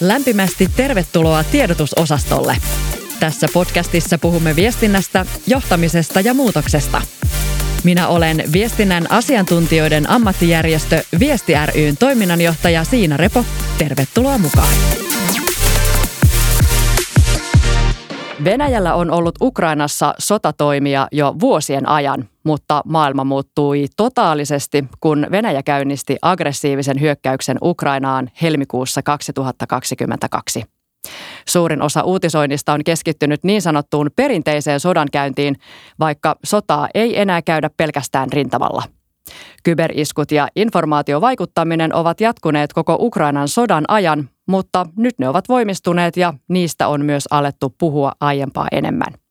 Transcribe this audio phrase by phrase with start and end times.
[0.00, 2.56] Lämpimästi tervetuloa tiedotusosastolle.
[3.20, 7.02] Tässä podcastissa puhumme viestinnästä, johtamisesta ja muutoksesta.
[7.84, 13.44] Minä olen viestinnän asiantuntijoiden ammattijärjestö Viesti ryn toiminnanjohtaja Siina Repo.
[13.78, 14.74] Tervetuloa mukaan.
[18.44, 26.16] Venäjällä on ollut Ukrainassa sotatoimia jo vuosien ajan, mutta maailma muuttui totaalisesti, kun Venäjä käynnisti
[26.22, 30.64] aggressiivisen hyökkäyksen Ukrainaan helmikuussa 2022.
[31.48, 35.56] Suurin osa uutisoinnista on keskittynyt niin sanottuun perinteiseen sodankäyntiin,
[36.00, 38.82] vaikka sotaa ei enää käydä pelkästään rintamalla.
[39.64, 46.34] Kyberiskut ja informaatiovaikuttaminen ovat jatkuneet koko Ukrainan sodan ajan, mutta nyt ne ovat voimistuneet ja
[46.48, 49.25] niistä on myös alettu puhua aiempaa enemmän.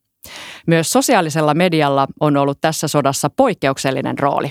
[0.68, 4.50] Myös sosiaalisella medialla on ollut tässä sodassa poikkeuksellinen rooli.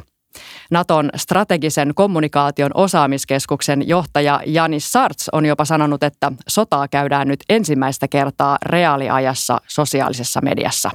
[0.71, 8.09] Naton strategisen kommunikaation osaamiskeskuksen johtaja Janis Sarts on jopa sanonut, että sotaa käydään nyt ensimmäistä
[8.09, 10.91] kertaa reaaliajassa sosiaalisessa mediassa.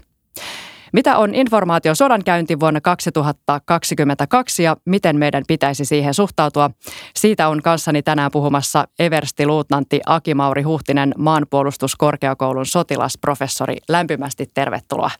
[0.93, 6.71] Mitä on informaatio sodankäynti vuonna 2022 ja miten meidän pitäisi siihen suhtautua?
[7.15, 13.77] Siitä on kanssani tänään puhumassa Eversti-luutnantti Aki-Mauri Huhtinen, maanpuolustuskorkeakoulun sotilasprofessori.
[13.89, 15.11] Lämpimästi tervetuloa.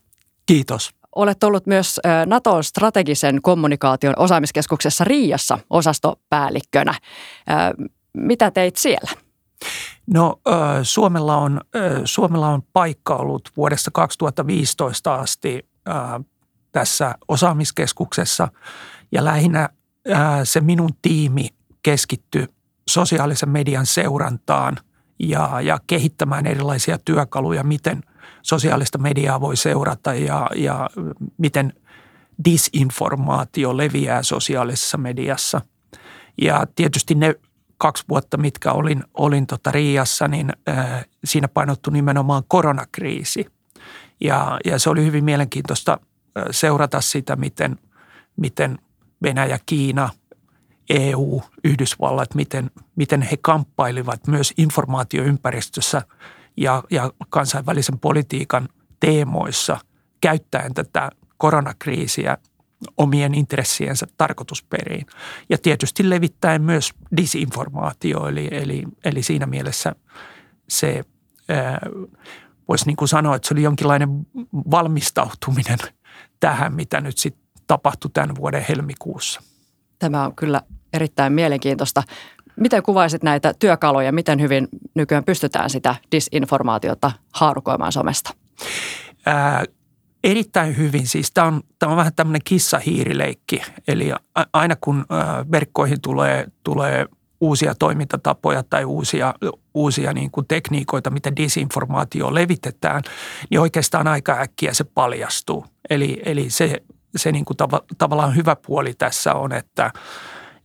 [0.46, 0.90] Kiitos.
[1.14, 6.94] Olet ollut myös Naton strategisen kommunikaation osaamiskeskuksessa Riiassa osastopäällikkönä.
[8.16, 9.10] Mitä teit siellä?
[10.12, 10.40] No
[10.82, 11.60] Suomella on,
[12.04, 15.68] Suomella on paikka ollut vuodesta 2015 asti
[16.72, 18.48] tässä osaamiskeskuksessa
[19.12, 19.68] ja lähinnä
[20.44, 21.48] se minun tiimi
[21.82, 22.46] keskittyi
[22.90, 24.76] sosiaalisen median seurantaan
[25.18, 28.02] ja, ja kehittämään erilaisia työkaluja, miten
[28.42, 30.90] sosiaalista mediaa voi seurata ja, ja
[31.38, 31.72] miten
[32.44, 35.60] disinformaatio leviää sosiaalisessa mediassa.
[36.42, 37.34] Ja tietysti ne
[37.80, 40.52] kaksi vuotta, mitkä olin, olin tota Riassa, niin
[41.24, 43.46] siinä painottu nimenomaan koronakriisi.
[44.20, 45.98] Ja, ja se oli hyvin mielenkiintoista
[46.50, 47.78] seurata sitä, miten,
[48.36, 48.78] miten
[49.22, 50.08] Venäjä, Kiina,
[50.90, 56.02] EU, Yhdysvallat, miten, miten he kamppailivat myös informaatioympäristössä
[56.56, 58.68] ja, ja kansainvälisen politiikan
[59.00, 59.78] teemoissa
[60.20, 62.38] käyttäen tätä koronakriisiä
[62.96, 65.06] omien intressiensä tarkoitusperiin.
[65.48, 69.92] Ja tietysti levittäen myös disinformaatio, eli, eli, eli siinä mielessä
[70.68, 71.04] se
[72.68, 74.26] voisi niin kuin sanoa, että se oli jonkinlainen
[74.70, 75.78] valmistautuminen
[76.40, 79.40] tähän, mitä nyt sitten tapahtui tämän vuoden helmikuussa.
[79.98, 80.62] Tämä on kyllä
[80.92, 82.02] erittäin mielenkiintoista.
[82.56, 88.34] Miten kuvaisit näitä työkaluja, miten hyvin nykyään pystytään sitä disinformaatiota haarukoimaan somesta?
[89.26, 89.64] Ää,
[90.24, 91.06] Erittäin hyvin.
[91.06, 93.62] Siis tämä on, tämä on vähän tämmöinen kissa-hiirileikki.
[93.88, 94.12] Eli
[94.52, 95.06] aina kun
[95.52, 97.06] verkkoihin tulee, tulee
[97.40, 99.34] uusia toimintatapoja tai uusia,
[99.74, 103.02] uusia niin kuin tekniikoita, miten disinformaatio levitetään,
[103.50, 105.66] niin oikeastaan aika äkkiä se paljastuu.
[105.90, 106.82] Eli, eli se,
[107.16, 109.90] se niin kuin tav- tavallaan hyvä puoli tässä on, että,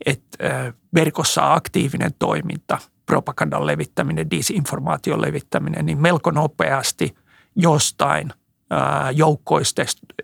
[0.05, 7.15] että verkossa aktiivinen toiminta, propagandan levittäminen, disinformaation levittäminen, niin melko nopeasti
[7.55, 8.33] jostain–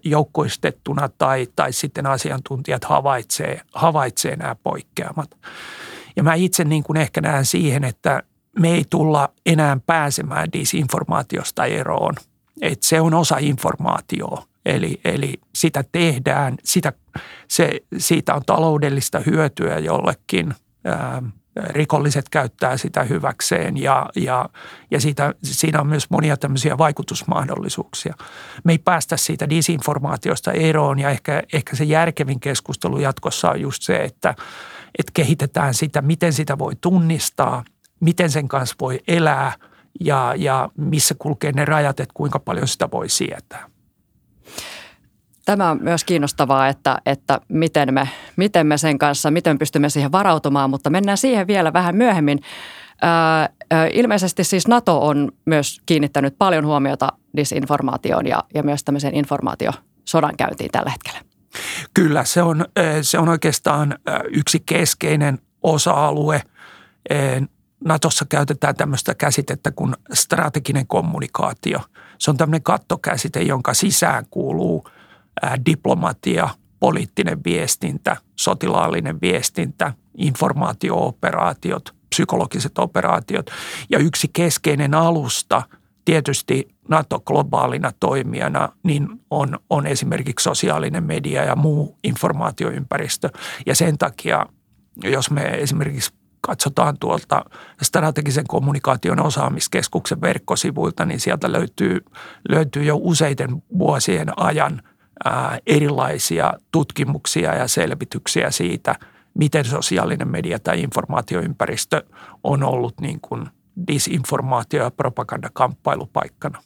[0.03, 5.37] joukkoistettuna tai, tai sitten asiantuntijat havaitsee, havaitsee nämä poikkeamat.
[6.15, 8.23] Ja mä itse niin kuin ehkä näen siihen, että
[8.59, 12.15] me ei tulla enää pääsemään disinformaatiosta eroon.
[12.61, 14.51] Että se on osa informaatiota.
[14.65, 16.93] Eli, eli sitä tehdään, sitä,
[17.47, 20.53] se, siitä on taloudellista hyötyä jollekin
[20.85, 21.23] ää,
[21.55, 24.49] rikolliset käyttää sitä hyväkseen ja, ja,
[24.91, 28.15] ja siitä, siinä on myös monia tämmöisiä vaikutusmahdollisuuksia.
[28.63, 33.83] Me ei päästä siitä disinformaatiosta eroon ja ehkä, ehkä se järkevin keskustelu jatkossa on just
[33.83, 34.35] se, että,
[34.99, 37.63] että kehitetään sitä, miten sitä voi tunnistaa,
[37.99, 39.53] miten sen kanssa voi elää
[39.99, 43.70] ja, ja missä kulkee ne rajat, että kuinka paljon sitä voi sietää.
[45.51, 50.11] Tämä on myös kiinnostavaa, että, että miten, me, miten me sen kanssa, miten pystymme siihen
[50.11, 52.39] varautumaan, mutta mennään siihen vielä vähän myöhemmin.
[53.01, 53.49] Ää,
[53.93, 60.91] ilmeisesti siis NATO on myös kiinnittänyt paljon huomiota disinformaatioon ja, ja myös tämmöiseen informaatiosodankäyntiin tällä
[60.91, 61.19] hetkellä.
[61.93, 62.65] Kyllä, se on,
[63.01, 63.99] se on oikeastaan
[64.31, 66.41] yksi keskeinen osa-alue.
[67.83, 71.79] Natossa käytetään tämmöistä käsitettä kuin strateginen kommunikaatio.
[72.17, 74.83] Se on tämmöinen kattokäsite, jonka sisään kuuluu–
[75.65, 76.49] diplomatia,
[76.79, 83.51] poliittinen viestintä, sotilaallinen viestintä, informaatiooperaatiot, psykologiset operaatiot.
[83.89, 85.63] Ja yksi keskeinen alusta
[86.05, 93.29] tietysti NATO globaalina toimijana niin on, on esimerkiksi sosiaalinen media ja muu informaatioympäristö.
[93.65, 94.45] Ja sen takia,
[95.03, 97.45] jos me esimerkiksi katsotaan tuolta
[97.81, 102.05] strategisen kommunikaation osaamiskeskuksen verkkosivuilta, niin sieltä löytyy,
[102.49, 104.81] löytyy jo useiden vuosien ajan
[105.67, 108.95] erilaisia tutkimuksia ja selvityksiä siitä,
[109.33, 112.03] miten sosiaalinen media tai informaatioympäristö
[112.43, 113.47] on ollut niin kuin
[113.87, 116.61] disinformaatio- ja propagandakamppailu-paikkana.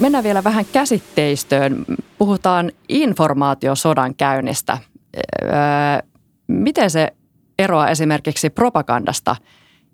[0.00, 1.84] Mennään vielä vähän käsitteistöön.
[2.18, 4.78] Puhutaan informaatiosodan käynnistä.
[6.46, 7.12] Miten se
[7.58, 9.36] eroaa esimerkiksi propagandasta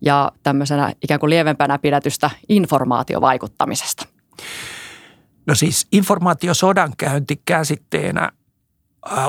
[0.03, 4.07] ja tämmöisenä ikään kuin lievempänä pidätystä informaatiovaikuttamisesta?
[5.51, 8.33] No siis informaatiosodan käynti käsitteenä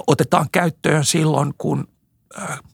[0.08, 1.88] otetaan käyttöön silloin, kun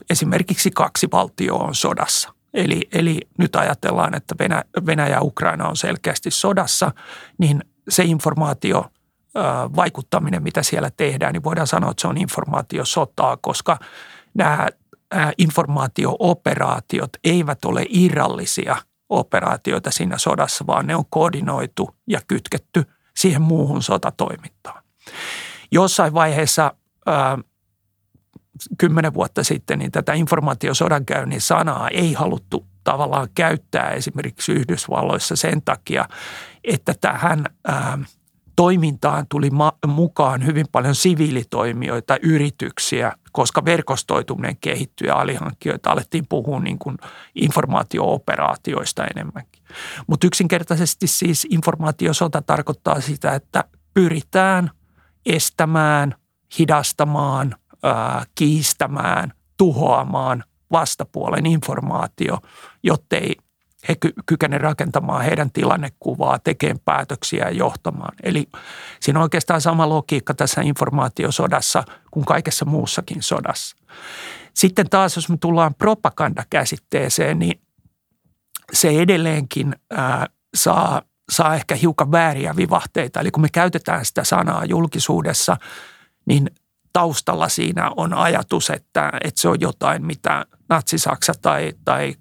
[0.09, 2.33] esimerkiksi kaksi valtioa on sodassa.
[2.53, 4.35] Eli, eli nyt ajatellaan, että
[4.85, 6.91] Venäjä, ja Ukraina on selkeästi sodassa,
[7.37, 8.85] niin se informaatio
[9.75, 13.79] vaikuttaminen, mitä siellä tehdään, niin voidaan sanoa, että se on informaatiosotaa, koska
[14.33, 14.67] nämä
[15.37, 18.75] informaatiooperaatiot eivät ole irrallisia
[19.09, 22.83] operaatioita siinä sodassa, vaan ne on koordinoitu ja kytketty
[23.17, 24.83] siihen muuhun sotatoimintaan.
[25.71, 26.73] Jossain vaiheessa
[28.77, 36.05] kymmenen vuotta sitten niin tätä informaatiosodankäynnin sanaa ei haluttu tavallaan käyttää esimerkiksi Yhdysvalloissa sen takia,
[36.63, 37.99] että tähän ää,
[38.55, 46.59] toimintaan tuli ma- mukaan hyvin paljon siviilitoimijoita, yrityksiä, koska verkostoituminen kehittyi ja alihankkijoita alettiin puhua
[46.59, 46.97] niin kuin
[47.35, 49.56] informaatio-operaatioista enemmänkin.
[50.07, 54.71] Mutta yksinkertaisesti siis informaatiosota tarkoittaa sitä, että pyritään
[55.25, 56.15] estämään,
[56.59, 62.37] hidastamaan, ää, kiistämään, tuhoamaan vastapuolen informaatio,
[62.83, 63.35] jottei
[63.89, 68.15] he ky- kykene rakentamaan heidän tilannekuvaa, tekemään päätöksiä ja johtamaan.
[68.23, 68.47] Eli
[68.99, 73.77] siinä on oikeastaan sama logiikka tässä informaatiosodassa kuin kaikessa muussakin sodassa.
[74.53, 77.61] Sitten taas, jos me tullaan propagandakäsitteeseen, niin
[78.73, 83.19] se edelleenkin ää, saa, saa ehkä hiukan vääriä vivahteita.
[83.19, 85.57] Eli kun me käytetään sitä sanaa julkisuudessa,
[86.25, 86.51] niin
[86.93, 92.15] taustalla siinä on ajatus, että, että se on jotain, mitä Natsi-Saksa tai, tai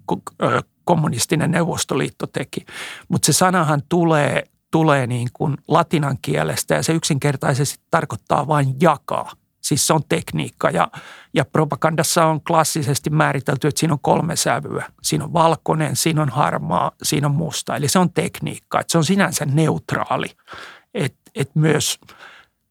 [0.83, 2.65] kommunistinen Neuvostoliitto teki.
[3.07, 9.31] Mutta se sanahan tulee, tulee niin kuin latinan kielestä ja se yksinkertaisesti tarkoittaa vain jakaa.
[9.67, 10.87] Siis se on tekniikka ja,
[11.33, 14.85] ja propagandassa on klassisesti määritelty, että siinä on kolme sävyä.
[15.03, 17.75] Siinä on valkoinen, siinä on harmaa, siinä on musta.
[17.75, 20.27] Eli se on tekniikka, että se on sinänsä neutraali.
[20.93, 21.99] Että et myös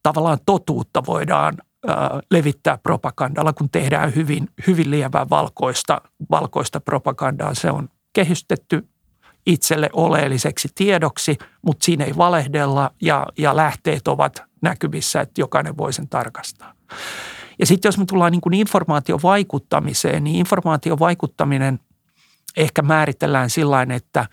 [0.02, 1.56] tavallaan totuutta voidaan
[2.30, 6.00] levittää propagandalla, kun tehdään hyvin, hyvin lievää valkoista,
[6.30, 7.54] valkoista propagandaa.
[7.54, 8.88] Se on kehystetty
[9.46, 15.92] itselle oleelliseksi tiedoksi, mutta siinä ei valehdella ja, ja lähteet ovat näkyvissä, että jokainen voi
[15.92, 16.72] sen tarkastaa.
[17.58, 21.80] Ja sitten jos me tullaan niin kuin informaatiovaikuttamiseen, niin informaatiovaikuttaminen
[22.56, 24.26] ehkä määritellään sillä että,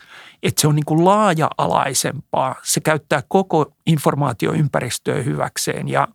[0.43, 2.55] että se on niin kuin laaja-alaisempaa.
[2.63, 6.07] Se käyttää koko informaatioympäristöä hyväkseen ja,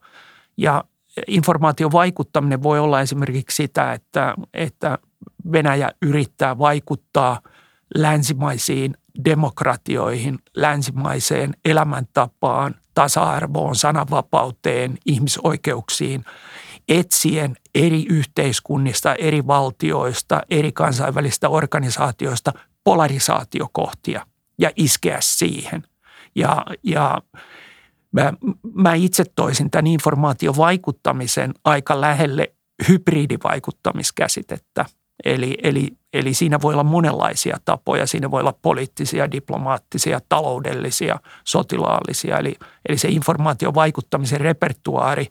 [0.57, 0.85] ja
[1.27, 4.99] informaatiovaikuttaminen voi olla esimerkiksi sitä, että, että
[5.53, 7.41] Venäjä yrittää vaikuttaa
[7.95, 8.95] länsimaisiin
[9.25, 16.25] demokratioihin, länsimaiseen elämäntapaan, tasa-arvoon, sananvapauteen, ihmisoikeuksiin,
[16.89, 22.53] etsien eri yhteiskunnista, eri valtioista, eri kansainvälistä organisaatioista
[22.85, 24.27] polarisaatiokohtia
[24.59, 25.83] ja iskeä siihen.
[26.35, 27.19] Ja, ja
[28.13, 28.33] Mä,
[28.75, 32.55] mä itse toisin tämän informaatiovaikuttamisen aika lähelle
[32.89, 34.85] hybridivaikuttamiskäsitettä.
[35.25, 38.07] Eli, eli, eli siinä voi olla monenlaisia tapoja.
[38.07, 42.39] Siinä voi olla poliittisia, diplomaattisia, taloudellisia, sotilaallisia.
[42.39, 42.57] Eli,
[42.89, 45.27] eli se informaatiovaikuttamisen repertuaari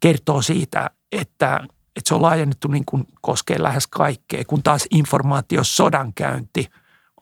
[0.00, 1.60] kertoo siitä, että,
[1.96, 6.68] että se on laajennettu niin kuin koskee lähes kaikkea, kun taas informaatiosodankäynti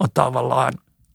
[0.01, 0.73] on tavallaan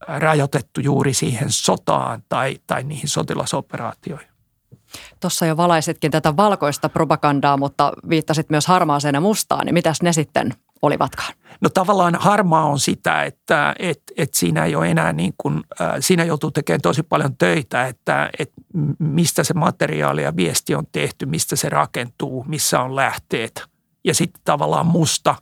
[0.07, 4.29] rajoitettu juuri siihen sotaan tai, tai niihin sotilasoperaatioihin.
[5.19, 10.13] Tuossa jo valaisitkin tätä valkoista propagandaa, mutta viittasit myös harmaaseen ja mustaan, niin mitäs ne
[10.13, 11.33] sitten olivatkaan?
[11.61, 15.91] No tavallaan harmaa on sitä, että et, et siinä ei ole enää niin kuin, äh,
[15.99, 18.51] siinä joutuu tekemään tosi paljon töitä, että et
[18.99, 23.63] mistä se materiaali ja viesti on tehty, mistä se rakentuu, missä on lähteet.
[24.03, 25.35] Ja sitten tavallaan musta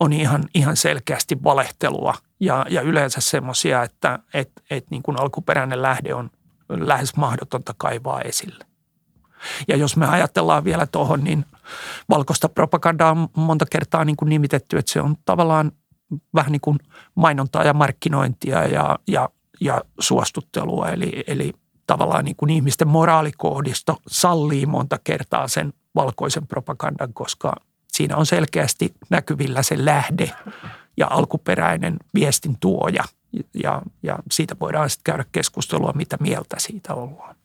[0.00, 5.82] on ihan, ihan selkeästi valehtelua– ja, ja yleensä semmoisia, että et, et niin kuin alkuperäinen
[5.82, 6.30] lähde on
[6.68, 8.64] lähes mahdotonta kaivaa esille.
[9.68, 11.44] Ja jos me ajatellaan vielä tuohon, niin
[12.08, 15.72] valkoista propagandaa on monta kertaa niin kuin nimitetty, että se on tavallaan
[16.34, 16.78] vähän niin kuin
[17.14, 19.28] mainontaa ja markkinointia ja, ja,
[19.60, 20.88] ja suostuttelua.
[20.88, 21.52] Eli, eli
[21.86, 27.56] tavallaan niin kuin ihmisten moraalikoodisto sallii monta kertaa sen valkoisen propagandan, koska
[27.92, 30.30] siinä on selkeästi näkyvillä se lähde
[30.96, 33.04] ja alkuperäinen viestin tuoja.
[33.62, 37.36] Ja, ja siitä voidaan sitten käydä keskustelua, mitä mieltä siitä ollaan.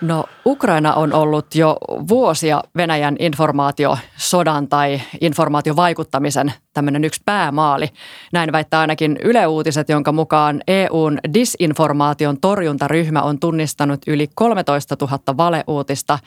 [0.00, 1.76] No Ukraina on ollut jo
[2.08, 7.88] vuosia Venäjän informaatiosodan tai informaatiovaikuttamisen tämmöinen yksi päämaali.
[8.32, 15.36] Näin väittää ainakin Yle Uutiset, jonka mukaan EUn disinformaation torjuntaryhmä on tunnistanut yli 13 000
[15.36, 16.18] valeuutista,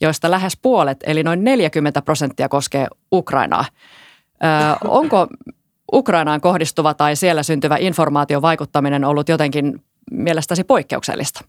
[0.00, 3.64] joista lähes puolet, eli noin 40 prosenttia koskee Ukrainaa.
[4.44, 5.26] Ö, onko
[5.92, 11.44] Ukrainaan kohdistuva tai siellä syntyvä informaatiovaikuttaminen ollut jotenkin mielestäsi poikkeuksellista?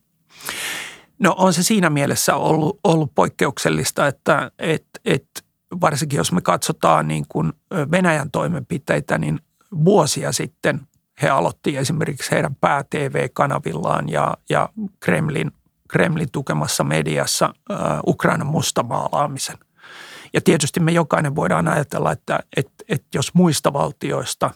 [1.19, 5.27] No on se siinä mielessä ollut, ollut poikkeuksellista, että et, et
[5.81, 7.53] varsinkin jos me katsotaan niin kuin
[7.91, 9.39] Venäjän toimenpiteitä, niin
[9.85, 10.81] vuosia sitten
[11.21, 14.69] he aloitti esimerkiksi heidän pää-TV-kanavillaan ja, ja
[14.99, 15.51] Kremlin,
[15.87, 19.57] Kremlin tukemassa mediassa äh, Ukrainan mustamaalaamisen.
[20.33, 24.51] Ja tietysti me jokainen voidaan ajatella, että, että, että jos muista valtioista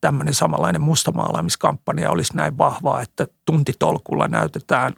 [0.00, 4.94] tämmöinen samanlainen mustamaalaamiskampanja olisi näin vahvaa, että tuntitolkulla näytetään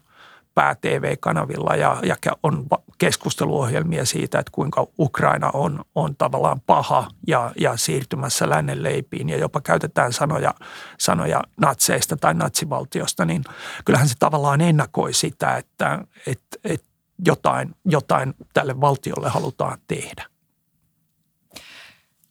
[0.57, 2.67] pää-TV-kanavilla ja, ja on
[2.99, 9.39] keskusteluohjelmia siitä, että kuinka Ukraina on, on tavallaan paha ja, ja siirtymässä lännen leipiin ja
[9.39, 10.55] jopa käytetään sanoja,
[10.99, 13.45] sanoja natseista tai natsivaltiosta, niin
[13.85, 16.89] kyllähän se tavallaan ennakoi sitä, että, että, että
[17.27, 20.27] jotain, jotain tälle valtiolle halutaan tehdä.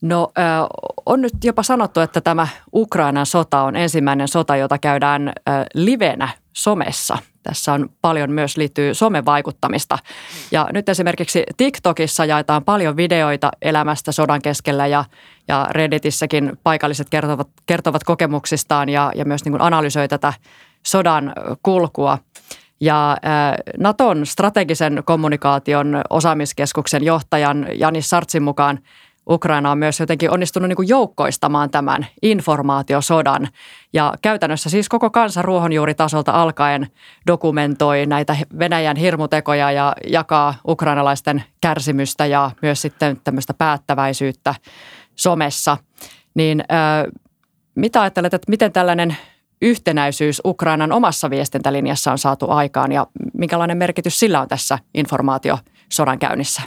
[0.01, 0.31] No
[1.05, 5.33] on nyt jopa sanottu, että tämä Ukrainan sota on ensimmäinen sota, jota käydään
[5.73, 7.17] livenä somessa.
[7.45, 9.97] Tässä on paljon myös liittyy somevaikuttamista.
[10.51, 15.05] Ja nyt esimerkiksi TikTokissa jaetaan paljon videoita elämästä sodan keskellä ja,
[15.47, 20.33] ja Redditissäkin paikalliset kertovat, kertovat kokemuksistaan ja, ja myös niin kuin analysoi tätä
[20.85, 21.33] sodan
[21.63, 22.17] kulkua.
[22.79, 23.17] Ja
[23.77, 28.79] Naton strategisen kommunikaation osaamiskeskuksen johtajan Janis Sartsin mukaan–
[29.29, 33.47] Ukraina on myös jotenkin onnistunut niin kuin joukkoistamaan tämän informaatiosodan.
[33.93, 36.87] Ja käytännössä siis koko kansa ruohonjuuritasolta alkaen
[37.27, 44.55] dokumentoi näitä Venäjän hirmutekoja ja jakaa ukrainalaisten kärsimystä ja myös sitten tämmöistä päättäväisyyttä
[45.15, 45.77] somessa.
[46.33, 47.11] Niin äh,
[47.75, 49.17] mitä ajattelet, että miten tällainen
[49.61, 56.61] yhtenäisyys Ukrainan omassa viestintälinjassa on saatu aikaan ja minkälainen merkitys sillä on tässä informaatiosodan käynnissä?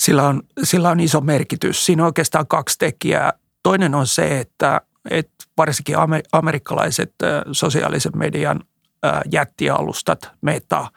[0.00, 1.86] Sillä on, sillä on iso merkitys.
[1.86, 3.32] Siinä on oikeastaan kaksi tekijää.
[3.62, 4.80] Toinen on se, että,
[5.10, 5.96] että varsinkin
[6.32, 7.14] amerikkalaiset
[7.52, 8.60] sosiaalisen median
[9.32, 10.90] jättialustat, Meta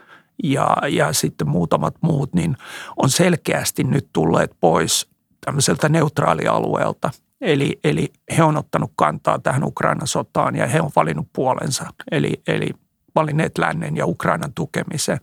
[0.44, 2.58] ja, ja sitten muutamat muut, niin
[2.98, 5.08] on selkeästi nyt tulleet pois
[5.46, 7.12] tämmöiseltä neutraalialueelta.
[7.42, 12.42] Eli, eli he on ottanut kantaa tähän Ukrainan sotaan ja he on valinnut puolensa, eli,
[12.48, 12.70] eli
[13.16, 15.20] valinneet lännen ja Ukrainan tukemisen.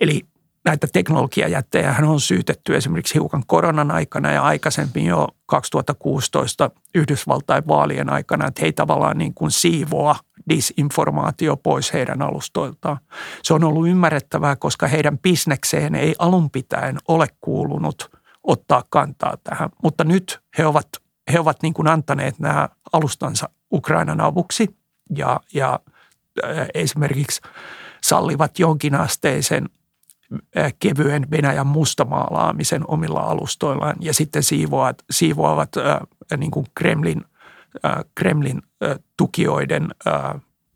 [0.00, 0.26] Eli
[0.64, 8.46] näitä teknologiajättejä on syytetty esimerkiksi hiukan koronan aikana ja aikaisemmin jo 2016 Yhdysvaltain vaalien aikana,
[8.46, 10.16] että he tavallaan niin kuin siivoa
[10.48, 12.98] disinformaatio pois heidän alustoiltaan.
[13.42, 18.10] Se on ollut ymmärrettävää, koska heidän bisnekseen ei alun pitäen ole kuulunut
[18.42, 20.88] ottaa kantaa tähän, mutta nyt he ovat,
[21.32, 24.76] he ovat niin kuin antaneet nämä alustansa Ukrainan avuksi
[25.16, 25.80] ja, ja
[26.74, 27.40] esimerkiksi
[28.02, 29.68] sallivat jonkinasteisen
[30.78, 35.72] kevyen Venäjän mustamaalaamisen omilla alustoillaan ja sitten siivoavat, siivoavat
[36.36, 37.24] niin kuin Kremlin,
[38.14, 38.62] Kremlin
[39.16, 39.88] tukijoiden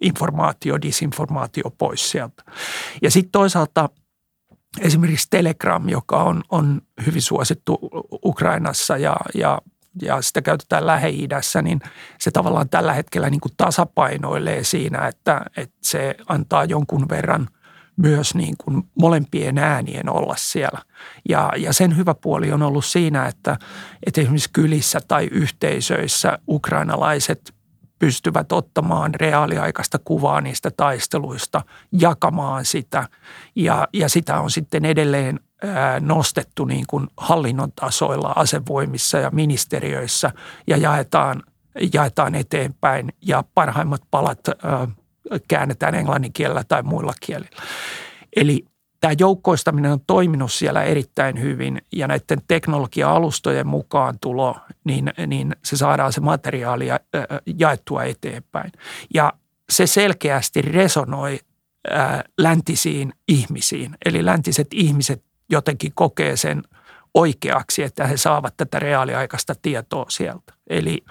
[0.00, 2.42] informaatio, disinformaatio pois sieltä.
[3.02, 3.88] Ja sitten toisaalta
[4.80, 7.78] esimerkiksi Telegram, joka on, on hyvin suosittu
[8.24, 9.60] Ukrainassa ja, ja
[10.02, 11.80] ja sitä käytetään Lähi-idässä, niin
[12.18, 17.48] se tavallaan tällä hetkellä niin kuin tasapainoilee siinä, että, että se antaa jonkun verran–
[18.02, 20.82] myös niin kuin molempien äänien olla siellä.
[21.28, 23.56] Ja, ja sen hyvä puoli on ollut siinä, että,
[24.06, 27.54] että esimerkiksi kylissä tai yhteisöissä ukrainalaiset
[27.98, 33.08] pystyvät ottamaan reaaliaikaista kuvaa niistä taisteluista, jakamaan sitä
[33.56, 35.40] ja, ja sitä on sitten edelleen
[36.00, 40.30] nostettu niin kuin hallinnon tasoilla, asevoimissa ja ministeriöissä
[40.66, 41.42] ja jaetaan,
[41.94, 44.40] jaetaan eteenpäin ja parhaimmat palat
[45.48, 47.62] käännetään englannin kielellä tai muilla kielillä.
[48.36, 48.64] Eli
[49.00, 55.76] tämä joukkoistaminen on toiminut siellä erittäin hyvin ja näiden teknologia-alustojen mukaan tulo, niin, niin se
[55.76, 56.88] saadaan se materiaali
[57.58, 58.72] jaettua eteenpäin.
[59.14, 59.32] Ja
[59.70, 61.38] se selkeästi resonoi
[62.38, 63.96] läntisiin ihmisiin.
[64.04, 66.62] Eli läntiset ihmiset jotenkin kokee sen
[67.14, 70.52] oikeaksi, että he saavat tätä reaaliaikaista tietoa sieltä.
[70.70, 71.04] Eli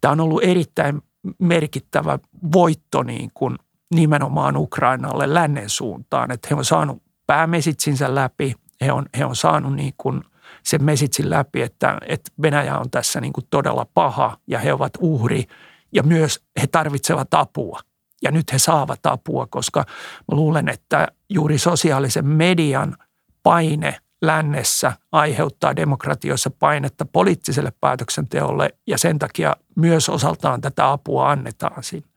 [0.00, 1.02] tämä on ollut erittäin
[1.38, 2.18] merkittävä
[2.52, 3.58] voitto niin kuin
[3.94, 9.74] nimenomaan Ukrainalle lännen suuntaan, että he on saanut päämesitsinsä läpi, he on, he on saanut
[9.74, 10.24] niin kuin
[10.62, 14.92] sen mesitsin läpi, että, että Venäjä on tässä niin kuin todella paha ja he ovat
[15.00, 15.44] uhri
[15.92, 17.80] ja myös he tarvitsevat apua.
[18.22, 19.84] Ja nyt he saavat apua, koska
[20.32, 22.96] mä luulen, että juuri sosiaalisen median
[23.42, 31.82] paine lännessä aiheuttaa demokratioissa painetta poliittiselle päätöksenteolle ja sen takia myös osaltaan tätä apua annetaan
[31.82, 32.08] sinne.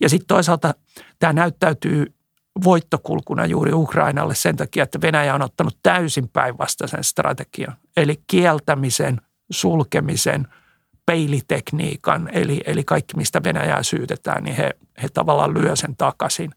[0.00, 0.74] Ja sitten toisaalta
[1.18, 2.14] tämä näyttäytyy
[2.64, 7.76] voittokulkuna juuri Ukrainalle sen takia, että Venäjä on ottanut täysin päinvastaisen strategian.
[7.96, 10.48] Eli kieltämisen, sulkemisen,
[11.06, 14.70] peilitekniikan, eli, eli kaikki mistä Venäjää syytetään, niin he,
[15.02, 16.50] he tavallaan lyö sen takaisin.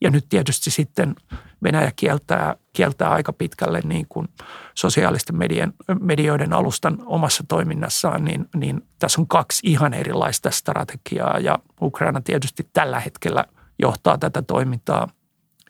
[0.00, 1.14] Ja nyt tietysti sitten
[1.62, 4.28] Venäjä kieltää, kieltää aika pitkälle niin kuin
[4.74, 11.58] sosiaalisten median, medioiden alustan omassa toiminnassaan, niin, niin tässä on kaksi ihan erilaista strategiaa ja
[11.82, 13.44] Ukraina tietysti tällä hetkellä
[13.78, 15.08] johtaa tätä toimintaa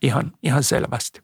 [0.02, 1.21] ihan, ihan selvästi.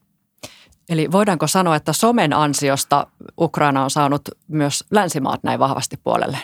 [0.89, 3.07] Eli voidaanko sanoa, että somen ansiosta
[3.41, 6.43] Ukraina on saanut myös länsimaat näin vahvasti puolelleen?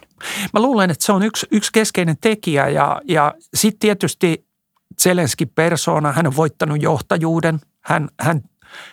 [0.52, 4.47] Mä luulen, että se on yksi, yksi keskeinen tekijä ja, ja sitten tietysti
[5.02, 8.40] Zelenski persona, hän on voittanut johtajuuden, hän, hän,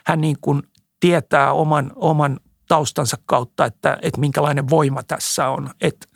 [0.06, 0.64] hän niin kuin
[1.00, 5.70] tietää oman, oman taustansa kautta, että, että minkälainen voima tässä on.
[5.82, 6.08] Että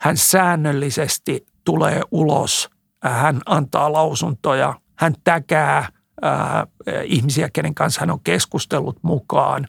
[0.00, 2.70] hän säännöllisesti tulee ulos,
[3.02, 5.88] hän antaa lausuntoja, hän täkää–
[6.22, 6.66] ää,
[7.04, 9.68] ihmisiä, kenen kanssa hän on keskustellut mukaan.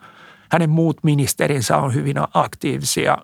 [0.51, 3.17] Hänen muut ministerinsä on hyvin aktiivisia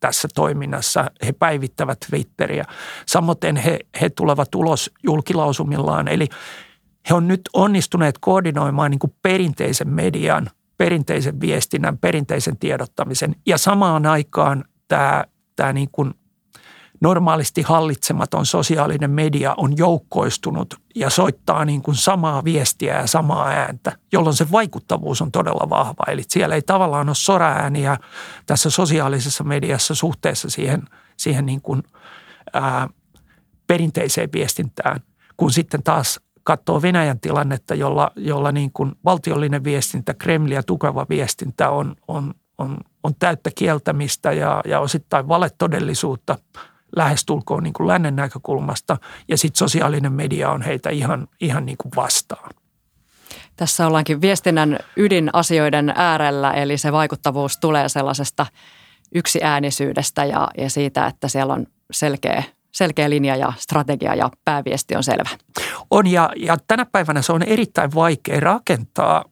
[0.00, 1.10] tässä toiminnassa.
[1.26, 2.64] He päivittävät Twitteriä.
[3.06, 6.08] Samoin he, he tulevat ulos julkilausumillaan.
[6.08, 6.28] Eli
[7.10, 13.36] he on nyt onnistuneet koordinoimaan niin kuin perinteisen median, perinteisen viestinnän, perinteisen tiedottamisen.
[13.46, 15.24] Ja samaan aikaan tämä,
[15.56, 16.14] tämä niin kuin
[17.00, 23.92] normaalisti hallitsematon sosiaalinen media on joukkoistunut ja soittaa niin kuin samaa viestiä ja samaa ääntä,
[24.12, 26.04] jolloin se vaikuttavuus on todella vahva.
[26.08, 27.96] Eli siellä ei tavallaan ole soraääniä
[28.46, 30.82] tässä sosiaalisessa mediassa suhteessa siihen,
[31.16, 31.82] siihen niin kuin,
[32.52, 32.88] ää,
[33.66, 35.00] perinteiseen viestintään,
[35.36, 41.70] kun sitten taas katsoo Venäjän tilannetta, jolla, jolla niin kuin valtiollinen viestintä, Kremliä tukeva viestintä
[41.70, 46.38] on, on, on, on täyttä kieltämistä ja, ja osittain valetodellisuutta–
[46.96, 48.96] lähestulkoon niin kuin lännen näkökulmasta
[49.28, 52.50] ja sitten sosiaalinen media on heitä ihan, ihan niin kuin vastaan.
[53.56, 58.46] Tässä ollaankin viestinnän ydinasioiden äärellä, eli se vaikuttavuus tulee sellaisesta
[59.14, 65.02] yksiäänisyydestä ja, ja siitä, että siellä on selkeä, selkeä linja ja strategia ja pääviesti on
[65.02, 65.28] selvä.
[65.90, 69.24] On ja, ja tänä päivänä se on erittäin vaikea rakentaa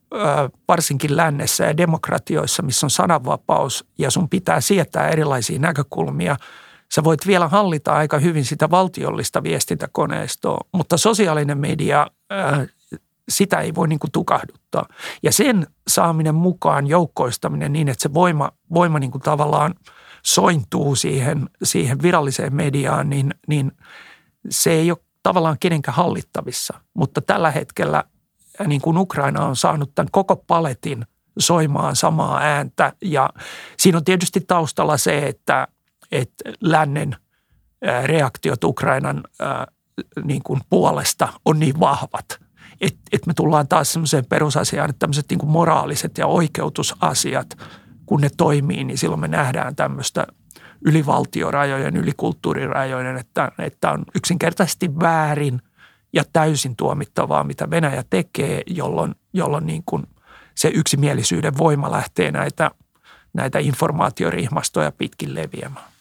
[0.69, 6.37] varsinkin lännessä ja demokratioissa, missä on sananvapaus ja sun pitää sietää erilaisia näkökulmia–
[6.95, 12.69] Sä voit vielä hallita aika hyvin sitä valtiollista viestintäkoneistoa, mutta sosiaalinen media, äh,
[13.29, 14.89] sitä ei voi niin kuin tukahduttaa.
[15.23, 19.75] Ja sen saaminen mukaan, joukkoistaminen niin, että se voima, voima niin kuin tavallaan
[20.23, 23.73] sointuu siihen, siihen viralliseen mediaan, niin, niin
[24.51, 26.81] se ei ole tavallaan kenenkään hallittavissa.
[26.95, 28.05] Mutta tällä hetkellä
[28.67, 31.07] niin kuin Ukraina on saanut tämän koko paletin
[31.39, 33.31] soimaan samaa ääntä ja
[33.79, 35.69] siinä on tietysti taustalla se, että
[36.13, 37.17] että lännen
[38.05, 39.25] reaktiot Ukrainan
[40.25, 42.41] niin kuin puolesta on niin vahvat,
[42.81, 47.59] että, että me tullaan taas semmoiseen perusasiaan, että tämmöiset niin moraaliset ja oikeutusasiat,
[48.07, 50.27] kun ne toimii, niin silloin me nähdään tämmöistä
[50.85, 55.63] ylivaltiorajojen, ylikulttuurirajojen, että, että on yksinkertaisesti väärin
[56.13, 60.07] ja täysin tuomittavaa, mitä Venäjä tekee, jolloin, jolloin niin kuin
[60.55, 62.71] se yksimielisyyden voima lähtee näitä,
[63.33, 65.98] näitä informaatiorihmastoja pitkin leviämään.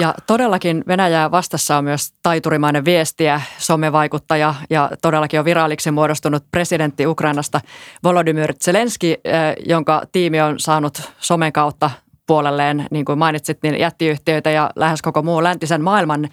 [0.00, 7.06] Ja todellakin Venäjää vastassa on myös taiturimainen viestiä, somevaikuttaja ja todellakin on viralliksi muodostunut presidentti
[7.06, 7.60] Ukrainasta
[8.04, 11.90] Volodymyr Zelenski, eh, jonka tiimi on saanut somen kautta
[12.26, 16.28] puolelleen, niin kuin mainitsit, niin jättiyhtiöitä ja lähes koko muu läntisen maailman.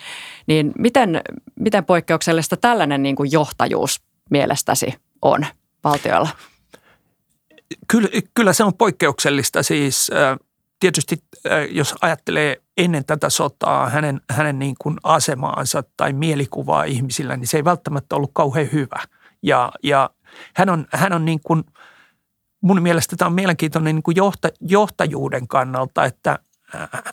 [0.48, 1.22] Niin miten,
[1.60, 5.46] miten poikkeuksellista tällainen niin kuin johtajuus mielestäsi on
[5.84, 6.30] valtiolla?
[7.88, 9.64] Kyllä, kyllä se on poikkeuksellista.
[9.64, 10.12] Siis
[10.80, 11.24] tietysti
[11.70, 17.58] jos ajattelee ennen tätä sotaa hänen, hänen niin kuin asemaansa tai mielikuvaa ihmisillä, niin se
[17.58, 19.00] ei välttämättä ollut kauhean hyvä.
[19.44, 20.10] Ja, ja
[20.56, 21.64] hän on, hän on niin kuin,
[22.62, 26.40] mun mielestä tämä on mielenkiintoinen niin kuin johta, johtajuuden kannalta, että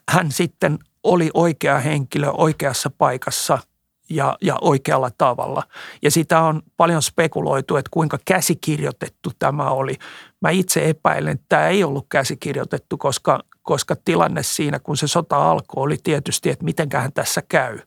[0.09, 3.59] hän sitten oli oikea henkilö oikeassa paikassa–
[4.11, 5.63] ja, ja oikealla tavalla.
[6.03, 9.97] Ja sitä on paljon spekuloitu, että kuinka käsikirjoitettu tämä oli.
[10.41, 15.51] Mä itse epäilen, että tämä ei ollut käsikirjoitettu, koska, koska tilanne siinä, kun se sota
[15.51, 17.79] alkoi, oli tietysti, että mitenköhän tässä käy.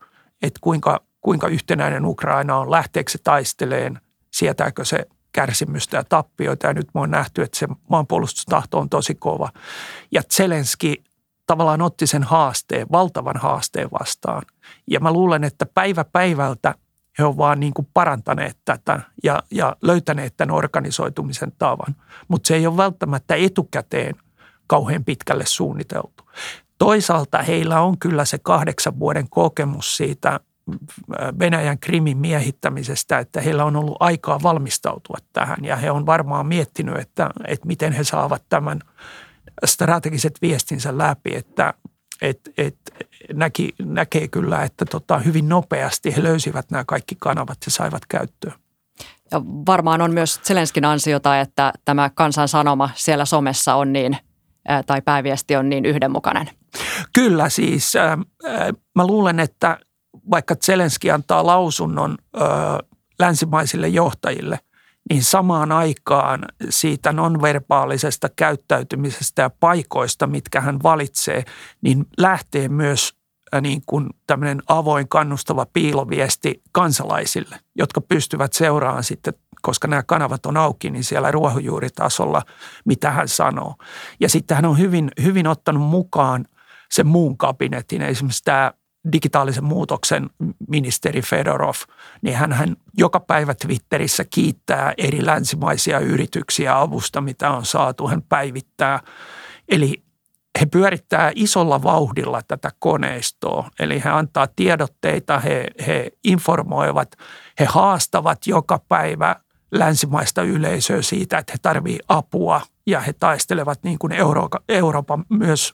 [0.41, 4.01] Että kuinka, kuinka yhtenäinen Ukraina on, lähteekö se taisteleen,
[4.33, 9.15] sietääkö se kärsimystä ja tappioita ja nyt me on nähty, että se maanpuolustustahto on tosi
[9.15, 9.49] kova.
[10.11, 11.03] Ja Zelenski
[11.47, 14.43] tavallaan otti sen haasteen, valtavan haasteen vastaan.
[14.87, 16.75] Ja mä luulen, että päivä päivältä
[17.19, 21.95] he ovat vaan niin kuin parantaneet tätä ja, ja löytäneet tämän organisoitumisen tavan.
[22.27, 24.15] Mutta se ei ole välttämättä etukäteen
[24.67, 26.23] kauhean pitkälle suunniteltu.
[26.77, 30.39] Toisaalta heillä on kyllä se kahdeksan vuoden kokemus siitä
[31.39, 36.97] Venäjän krimin miehittämisestä, että heillä on ollut aikaa valmistautua tähän ja he on varmaan miettinyt,
[36.97, 38.79] että, että miten he saavat tämän
[39.65, 41.73] strategiset viestinsä läpi, että
[42.21, 42.77] et, et,
[43.33, 48.53] näki, näkee kyllä, että tota, hyvin nopeasti he löysivät nämä kaikki kanavat ja saivat käyttöön.
[49.31, 54.17] Ja varmaan on myös Zelenskin ansiota, että tämä kansan sanoma siellä somessa on niin,
[54.85, 56.49] tai pääviesti on niin yhdenmukainen.
[57.13, 57.93] Kyllä siis.
[58.95, 59.77] Mä luulen, että
[60.31, 62.17] vaikka Zelenski antaa lausunnon
[63.19, 64.59] länsimaisille johtajille,
[65.09, 71.43] niin samaan aikaan siitä nonverbaalisesta käyttäytymisestä ja paikoista, mitkä hän valitsee,
[71.81, 73.13] niin lähtee myös
[73.61, 80.57] niin kuin tämmöinen avoin, kannustava piiloviesti kansalaisille, jotka pystyvät seuraamaan sitten, koska nämä kanavat on
[80.57, 82.41] auki, niin siellä ruohonjuuritasolla,
[82.85, 83.75] mitä hän sanoo.
[84.19, 86.45] Ja sitten hän on hyvin, hyvin ottanut mukaan
[86.91, 88.71] sen muun kabinetin, esimerkiksi tämä
[89.11, 90.29] digitaalisen muutoksen
[90.69, 91.75] ministeri Fedorov,
[92.21, 98.07] niin hän, hän joka päivä Twitterissä kiittää eri länsimaisia yrityksiä avusta, mitä on saatu.
[98.07, 98.99] Hän päivittää.
[99.69, 100.03] Eli
[100.59, 103.69] he pyörittää isolla vauhdilla tätä koneistoa.
[103.79, 107.11] Eli he antaa tiedotteita, he, he informoivat,
[107.59, 109.35] he haastavat joka päivä
[109.71, 115.73] länsimaista yleisöä siitä, että he tarvitsevat apua ja he taistelevat niin kuin Eurooppa, Euroopan myös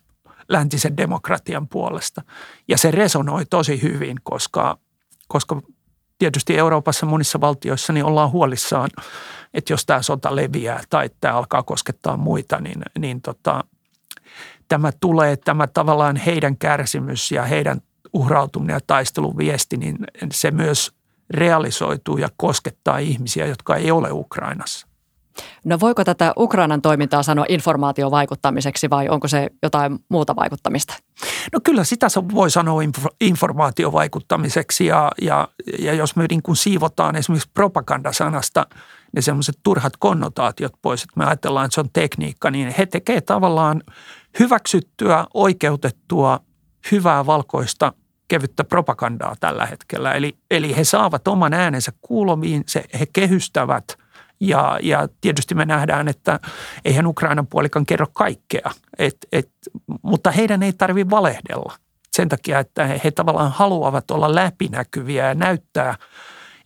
[0.50, 2.22] läntisen demokratian puolesta.
[2.68, 4.78] Ja se resonoi tosi hyvin, koska,
[5.28, 5.62] koska
[6.20, 8.90] tietysti Euroopassa monissa valtioissa niin ollaan huolissaan,
[9.54, 13.64] että jos tämä sota leviää tai tämä alkaa koskettaa muita, niin, niin tota,
[14.68, 17.82] tämä tulee, tämä tavallaan heidän kärsimys ja heidän
[18.14, 19.98] uhrautuminen ja taistelun viesti, niin
[20.32, 20.94] se myös
[21.30, 24.88] realisoituu ja koskettaa ihmisiä, jotka ei ole Ukrainassa.
[25.66, 30.94] No voiko tätä Ukrainan toimintaa sanoa informaatiovaikuttamiseksi vai onko se jotain muuta vaikuttamista?
[31.54, 32.82] No kyllä sitä voi sanoa
[33.22, 35.48] informaatiovaikuttamiseksi ja, ja,
[35.80, 38.68] ja jos me niin kuin siivotaan esimerkiksi propagandasanasta
[39.16, 43.26] ne semmoiset turhat konnotaatiot pois, että me ajatellaan, että se on tekniikka, niin he tekevät
[43.26, 43.84] tavallaan
[44.40, 46.40] hyväksyttyä, oikeutettua,
[46.92, 47.94] hyvää valkoista
[48.28, 50.14] kevyttä propagandaa tällä hetkellä.
[50.14, 53.84] Eli, eli he saavat oman äänensä kuulomiin, se, he kehystävät–
[54.48, 56.40] ja, ja tietysti me nähdään, että
[56.86, 59.50] eihän Ukrainan puolikan kerro kaikkea, et, et,
[60.02, 61.76] mutta heidän ei tarvitse valehdella.
[62.12, 65.96] Sen takia, että he, he tavallaan haluavat olla läpinäkyviä ja näyttää,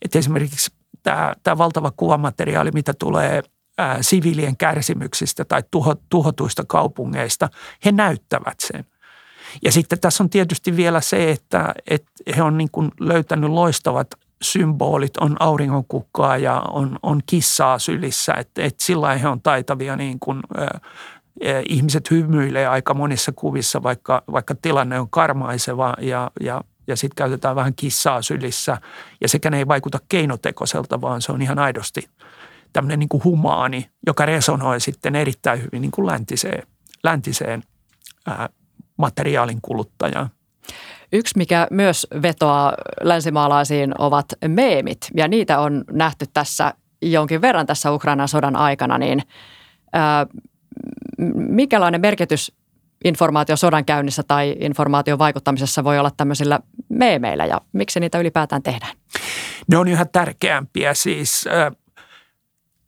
[0.01, 0.71] että esimerkiksi
[1.03, 3.43] tämä, tämä valtava kuvamateriaali, mitä tulee
[3.77, 7.49] ää, siviilien kärsimyksistä tai tuho, tuhotuista kaupungeista,
[7.85, 8.85] he näyttävät sen.
[9.63, 14.07] Ja sitten tässä on tietysti vielä se, että, että he on niin kuin löytänyt loistavat
[14.41, 20.19] symbolit, on auringonkukkaa ja on, on kissaa sylissä, että et sillä he on taitavia niin
[20.19, 20.41] kuin,
[21.69, 27.55] ihmiset hymyilee aika monissa kuvissa, vaikka, vaikka tilanne on karmaiseva ja, ja, ja sitten käytetään
[27.55, 28.77] vähän kissaa sylissä.
[29.21, 32.09] Ja sekään ei vaikuta keinotekoiselta, vaan se on ihan aidosti
[32.73, 36.67] tämmöinen niin humaani, joka resonoi sitten erittäin hyvin niin kuin läntiseen,
[37.03, 37.63] läntiseen
[38.27, 38.49] ää,
[38.97, 40.29] materiaalin kuluttajaan.
[41.13, 44.97] Yksi, mikä myös vetoaa länsimaalaisiin, ovat meemit.
[45.15, 48.97] Ja niitä on nähty tässä jonkin verran tässä Ukrainan sodan aikana.
[48.97, 49.21] Niin
[49.93, 50.25] ää,
[51.35, 52.51] mikälainen merkitys
[53.05, 58.97] informaatio sodan käynnissä tai informaation vaikuttamisessa voi olla tämmöisillä meemeillä ja miksi niitä ylipäätään tehdään?
[59.71, 61.45] Ne on yhä tärkeämpiä siis.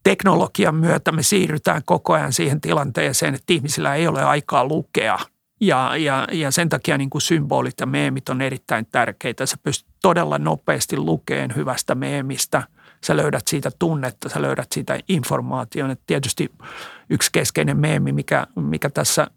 [0.03, 5.19] Teknologian myötä me siirrytään koko ajan siihen tilanteeseen, että ihmisillä ei ole aikaa lukea–
[5.59, 9.45] ja, ja, ja sen takia niin kuin symbolit ja meemit on erittäin tärkeitä.
[9.45, 12.63] Sä pystyt todella nopeasti lukeen hyvästä meemistä.
[13.03, 15.91] Sä löydät siitä tunnetta, sä löydät siitä informaation.
[15.91, 16.51] Et tietysti
[17.09, 19.27] yksi keskeinen meemi, mikä, mikä tässä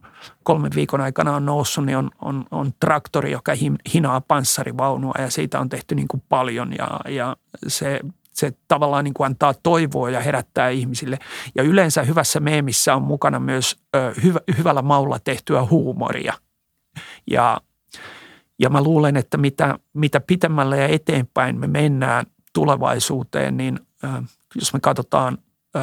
[0.42, 3.52] kolmen viikon aikana on noussut, niin on, on, on traktori, joka
[3.94, 8.00] hinaa panssarivaunua ja siitä on tehty niin kuin paljon ja, ja se
[8.32, 11.18] se tavallaan niin kuin antaa toivoa ja herättää ihmisille.
[11.54, 16.32] Ja yleensä hyvässä meemissä on mukana myös ö, hyvä, hyvällä maulla tehtyä huumoria.
[17.30, 17.60] Ja,
[18.58, 24.08] ja mä luulen, että mitä, mitä pitemmälle ja eteenpäin me mennään tulevaisuuteen, niin ö,
[24.54, 25.38] jos me katsotaan
[25.76, 25.78] ö,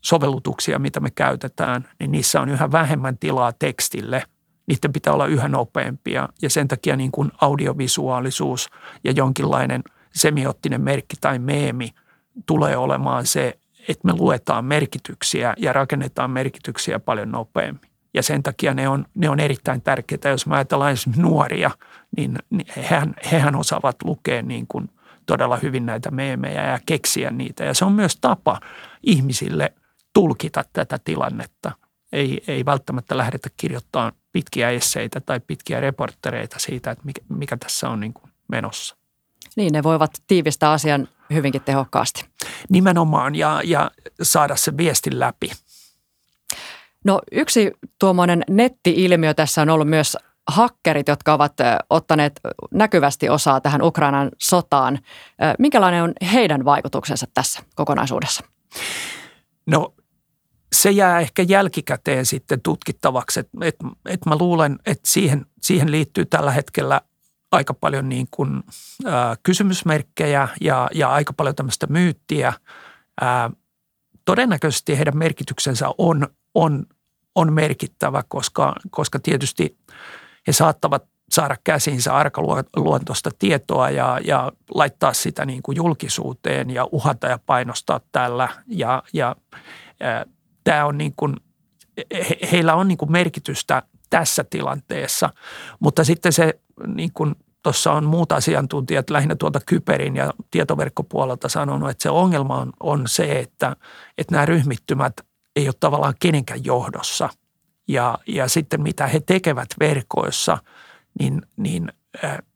[0.00, 4.22] sovellutuksia, mitä me käytetään, niin niissä on yhä vähemmän tilaa tekstille.
[4.66, 8.68] Niiden pitää olla yhä nopeampia ja sen takia niin kuin audiovisuaalisuus
[9.04, 9.82] ja jonkinlainen–
[10.14, 11.90] semiottinen merkki tai meemi
[12.46, 17.92] tulee olemaan se, että me luetaan merkityksiä ja rakennetaan merkityksiä paljon nopeammin.
[18.14, 20.28] Ja sen takia ne on, ne on erittäin tärkeitä.
[20.28, 21.70] Jos mä ajatellaan esimerkiksi nuoria,
[22.16, 24.90] niin, niin hehän, hehän osaavat lukea niin kuin
[25.26, 27.64] todella hyvin näitä meemejä ja keksiä niitä.
[27.64, 28.60] Ja se on myös tapa
[29.02, 29.72] ihmisille
[30.14, 31.72] tulkita tätä tilannetta.
[32.12, 37.88] Ei, ei välttämättä lähdetä kirjoittamaan pitkiä esseitä tai pitkiä reporttereita siitä, että mikä, mikä tässä
[37.88, 38.96] on niin kuin menossa.
[39.56, 42.24] Niin, ne voivat tiivistää asian hyvinkin tehokkaasti.
[42.68, 43.90] Nimenomaan ja, ja
[44.22, 45.50] saada se viestin läpi.
[47.04, 50.16] No yksi tuommoinen netti-ilmiö tässä on ollut myös
[50.48, 51.52] hakkerit, jotka ovat
[51.90, 52.40] ottaneet
[52.74, 54.98] näkyvästi osaa tähän Ukrainan sotaan.
[55.58, 58.44] Minkälainen on heidän vaikutuksensa tässä kokonaisuudessa?
[59.66, 59.94] No
[60.72, 63.40] se jää ehkä jälkikäteen sitten tutkittavaksi.
[63.40, 63.76] Et, et,
[64.08, 67.00] et mä luulen, että siihen, siihen liittyy tällä hetkellä
[67.52, 68.62] aika paljon niin kuin,
[69.06, 72.52] ä, kysymysmerkkejä ja, ja aika paljon tämmöistä myyttiä.
[73.22, 73.50] Ä,
[74.24, 76.86] todennäköisesti heidän merkityksensä on, on,
[77.34, 79.78] on merkittävä, koska, koska tietysti
[80.46, 87.26] he saattavat saada käsinsä arkaluontoista tietoa ja, ja laittaa sitä niin kuin julkisuuteen ja uhata
[87.26, 88.48] ja painostaa tällä.
[88.66, 89.36] Ja, ja
[90.02, 90.26] ä,
[90.64, 91.36] tämä on niin kuin,
[92.12, 95.30] he, heillä on niin kuin merkitystä tässä tilanteessa,
[95.80, 101.90] mutta sitten se niin kuin tuossa on muut asiantuntijat lähinnä tuolta Kyperin ja tietoverkkopuolelta sanonut,
[101.90, 103.76] että se ongelma on, on se, että,
[104.18, 105.12] että nämä ryhmittymät
[105.56, 107.28] ei ole tavallaan kenenkään johdossa.
[107.88, 110.58] Ja, ja sitten mitä he tekevät verkoissa,
[111.20, 111.92] niin, niin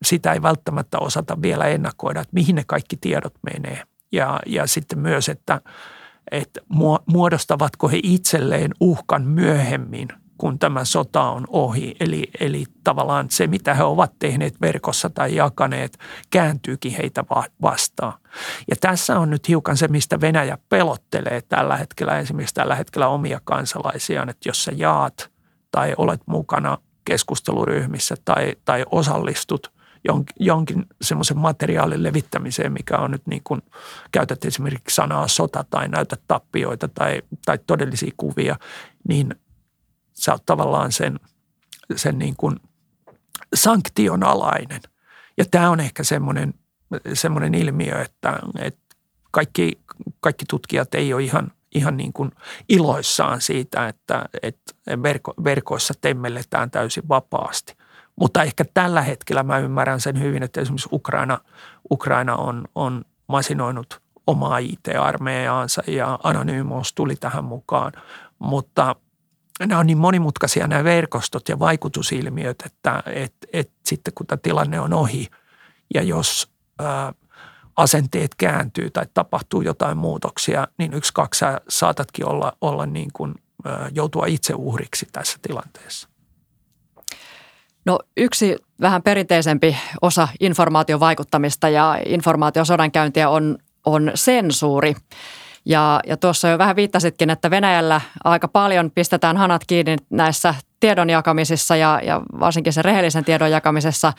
[0.05, 3.83] sitä ei välttämättä osata vielä ennakoida, että mihin ne kaikki tiedot menee.
[4.13, 5.61] Ja, ja sitten myös, että,
[6.31, 6.61] että
[7.07, 11.97] muodostavatko he itselleen uhkan myöhemmin– kun tämä sota on ohi.
[12.01, 15.99] Eli, eli tavallaan se, mitä he ovat tehneet verkossa tai jakaneet,
[16.31, 17.25] kääntyykin heitä
[17.63, 18.13] vastaan.
[18.71, 23.41] Ja tässä on nyt hiukan se, mistä Venäjä pelottelee tällä hetkellä, esimerkiksi tällä hetkellä omia
[23.45, 25.31] kansalaisiaan, että jos sä jaat
[25.71, 29.77] tai olet mukana keskusteluryhmissä tai, tai osallistut
[30.41, 33.63] jonkin semmoisen materiaalin levittämiseen, mikä on nyt niin kuin,
[34.13, 38.57] käytät esimerkiksi sanaa sota tai näytät tappioita tai, tai todellisia kuvia,
[39.09, 39.35] niin
[40.21, 41.21] sä oot tavallaan sen,
[41.97, 42.57] sen niin kuin
[43.55, 44.81] sanktion alainen.
[45.39, 46.55] Ja tämä on ehkä semmoinen,
[47.15, 48.97] semmoinen ilmiö, että, että
[49.31, 49.81] kaikki,
[50.21, 52.31] kaikki tutkijat ei ole ihan, ihan niin kuin
[52.69, 57.77] iloissaan siitä, että, että verko, verkoissa temmelletään täysin vapaasti.
[58.21, 61.39] Mutta ehkä tällä hetkellä mä ymmärrän sen hyvin, että esimerkiksi Ukraina,
[61.91, 67.93] Ukraina on, on masinoinut omaa IT-armeijaansa ja Anonymous tuli tähän mukaan.
[68.39, 68.97] Mutta
[69.61, 74.81] nämä on niin monimutkaisia nämä verkostot ja vaikutusilmiöt, että et, et sitten kun tämä tilanne
[74.81, 75.29] on ohi
[75.95, 77.13] ja jos ää,
[77.77, 83.35] asenteet kääntyy tai tapahtuu jotain muutoksia, niin yksi, kaksi sä saatatkin olla, olla niin kuin,
[83.65, 86.09] ää, joutua itse uhriksi tässä tilanteessa.
[87.85, 94.97] No yksi vähän perinteisempi osa informaatiovaikuttamista ja informaatiosodankäyntiä on, on sensuuri.
[95.67, 101.11] Ja, ja tuossa jo vähän viittasitkin, että Venäjällä aika paljon pistetään hanat kiinni näissä tiedon
[101.11, 104.13] jakamisissa ja, ja varsinkin sen rehellisen tiedon jakamisessa.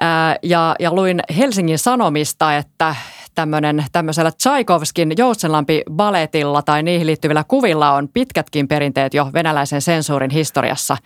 [0.00, 2.94] Ää, ja, ja luin Helsingin Sanomista, että
[3.34, 10.96] tämmöinen, tämmöisellä Tchaikovskin Joutsenlampi-baletilla tai niihin liittyvillä kuvilla on pitkätkin perinteet jo venäläisen sensuurin historiassa.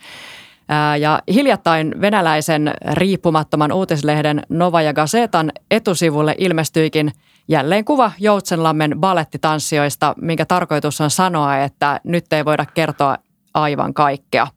[0.99, 7.11] Ja hiljattain venäläisen riippumattoman uutislehden Novaja Gazetan etusivulle ilmestyikin–
[7.47, 13.17] jälleen kuva Joutsenlammen balettitanssijoista, minkä tarkoitus on sanoa, että nyt ei voida kertoa
[13.53, 14.47] aivan kaikkea.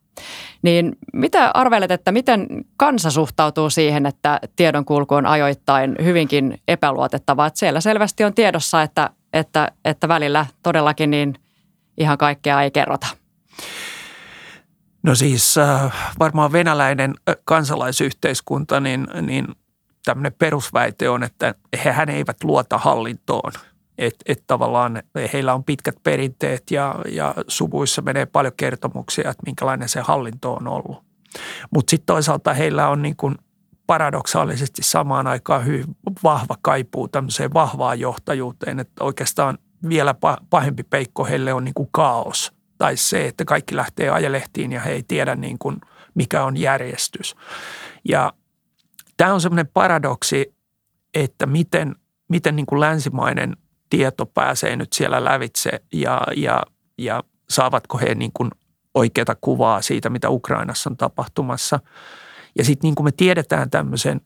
[0.61, 7.47] Niin mitä arvelet, että miten kansa suhtautuu siihen, että tiedonkulku on ajoittain hyvinkin epäluotettavaa?
[7.47, 11.35] Että siellä selvästi on tiedossa, että, että, että välillä todellakin niin
[11.97, 13.07] ihan kaikkea ei kerrota.
[15.03, 19.47] No siis äh, varmaan venäläinen äh, kansalaisyhteiskunta, niin, niin
[20.05, 23.51] tämmöinen perusväite on, että hehän eivät luota hallintoon.
[23.97, 29.89] Että et tavallaan heillä on pitkät perinteet ja, ja suvuissa menee paljon kertomuksia, että minkälainen
[29.89, 31.03] se hallinto on ollut.
[31.71, 33.35] Mutta sitten toisaalta heillä on niin kuin
[33.87, 35.85] paradoksaalisesti samaan aikaan hyvin
[36.23, 39.57] vahva kaipuu tämmöiseen vahvaan johtajuuteen, että oikeastaan
[39.89, 40.15] vielä
[40.49, 44.91] pahempi peikko heille on niin kuin kaos tai se, että kaikki lähtee ajelehtiin ja he
[44.91, 45.81] ei tiedä niin kuin
[46.13, 47.35] mikä on järjestys.
[48.09, 48.33] Ja
[49.17, 50.55] Tämä on semmoinen paradoksi,
[51.13, 51.95] että miten,
[52.29, 53.57] miten niin kuin länsimainen
[53.89, 56.63] tieto pääsee nyt siellä lävitse ja, ja,
[56.97, 58.51] ja saavatko he niin kuin
[58.93, 61.79] oikeata kuvaa siitä, mitä Ukrainassa on tapahtumassa.
[62.57, 64.21] Ja sitten niin kuin me tiedetään tämmöisen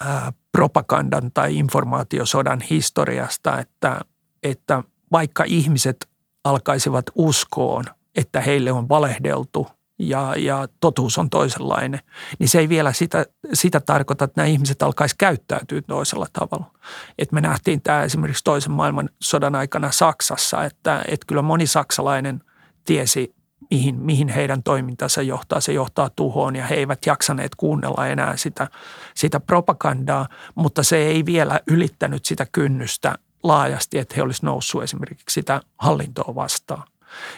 [0.00, 4.00] ää, propagandan tai informaatiosodan historiasta, että,
[4.42, 6.08] että vaikka ihmiset
[6.44, 9.66] alkaisivat uskoon, että heille on valehdeltu
[9.98, 12.00] ja, ja totuus on toisenlainen,
[12.38, 16.70] niin se ei vielä sitä, sitä tarkoita, että nämä ihmiset alkaisi käyttäytyä toisella tavalla.
[17.18, 22.40] Et me nähtiin tämä esimerkiksi toisen maailmansodan aikana Saksassa, että, että kyllä moni saksalainen
[22.84, 23.34] tiesi,
[23.70, 25.60] mihin, mihin heidän toimintansa johtaa.
[25.60, 28.68] Se johtaa tuhoon ja he eivät jaksaneet kuunnella enää sitä,
[29.14, 35.34] sitä propagandaa, mutta se ei vielä ylittänyt sitä kynnystä laajasti, että he olisivat noussut esimerkiksi
[35.34, 36.82] sitä hallintoa vastaan.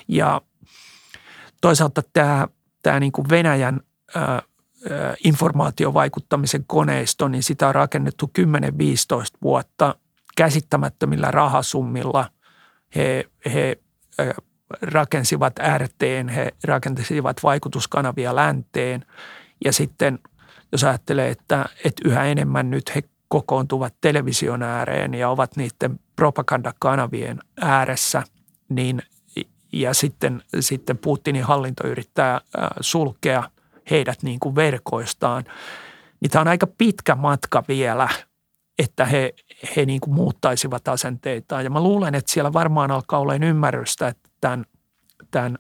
[0.09, 0.41] Ja
[1.61, 2.49] toisaalta tämä,
[2.83, 3.81] tämä niin kuin Venäjän
[4.15, 4.43] ää,
[5.25, 8.43] informaatiovaikuttamisen koneisto, niin sitä on rakennettu 10-15
[9.43, 9.95] vuotta
[10.37, 12.31] käsittämättömillä rahasummilla.
[12.97, 13.77] He, he
[14.83, 19.07] rakensivat RTen, he rakentasivat vaikutuskanavia länteen
[19.65, 20.19] ja sitten
[20.73, 27.39] jos ajattelee, että, että yhä enemmän nyt he kokoontuvat television ääreen ja ovat niiden propagandakanavien
[27.61, 28.23] ääressä,
[28.69, 29.03] niin
[29.73, 32.41] ja sitten, sitten Putinin hallinto yrittää
[32.81, 33.51] sulkea
[33.91, 35.45] heidät niin kuin verkoistaan,
[36.21, 38.09] niin tämä on aika pitkä matka vielä,
[38.79, 39.35] että he,
[39.77, 41.65] he niin kuin muuttaisivat asenteitaan.
[41.65, 44.65] Ja mä luulen, että siellä varmaan alkaa olla ymmärrystä, että tämän,
[45.31, 45.59] tämän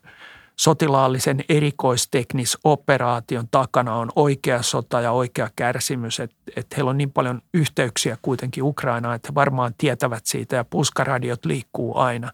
[0.61, 7.42] sotilaallisen erikoisteknisoperaation takana on oikea sota ja oikea kärsimys, että, että heillä on niin paljon
[7.55, 12.33] yhteyksiä kuitenkin Ukrainaan, että he varmaan tietävät siitä ja puskaradiot liikkuu aina.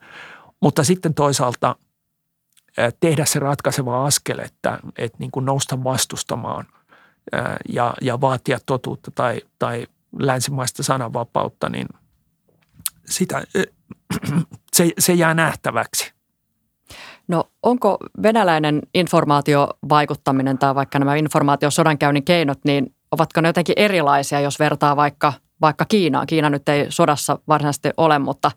[0.62, 1.76] Mutta sitten toisaalta
[3.00, 6.66] tehdä se ratkaiseva askel, että, että niin kuin nousta vastustamaan
[7.68, 9.86] ja, ja vaatia totuutta tai, tai
[10.18, 11.86] länsimaista sananvapautta, niin
[13.06, 13.42] sitä,
[14.76, 16.12] se, se jää nähtäväksi.
[17.28, 24.58] No onko venäläinen informaatiovaikuttaminen tai vaikka nämä informaatiosodankäynnin keinot, niin ovatko ne jotenkin erilaisia, jos
[24.58, 26.26] vertaa vaikka, vaikka Kiinaan?
[26.26, 28.50] Kiina nyt ei sodassa varsinaisesti ole, mutta,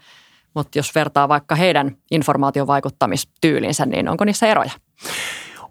[0.55, 4.71] mutta jos vertaa vaikka heidän informaatiovaikuttamistyylinsä, niin onko niissä eroja?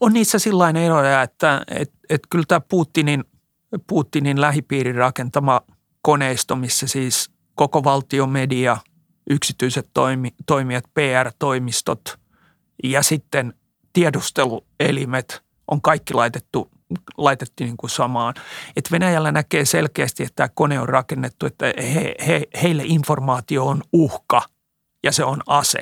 [0.01, 3.25] On niissä sellainen eroja, että, että, että kyllä tämä Putinin,
[3.87, 5.61] Putinin lähipiirin rakentama
[6.03, 8.77] koneisto, missä siis koko valtion media,
[9.31, 12.01] yksityiset toimi, toimijat, PR-toimistot–
[12.85, 13.55] ja sitten
[13.93, 16.71] tiedusteluelimet on kaikki laitettu,
[17.17, 18.35] laitettu niin kuin samaan.
[18.77, 23.83] Et Venäjällä näkee selkeästi, että tämä kone on rakennettu, että he, he, heille informaatio on
[23.93, 24.43] uhka
[25.05, 25.81] ja se on ase.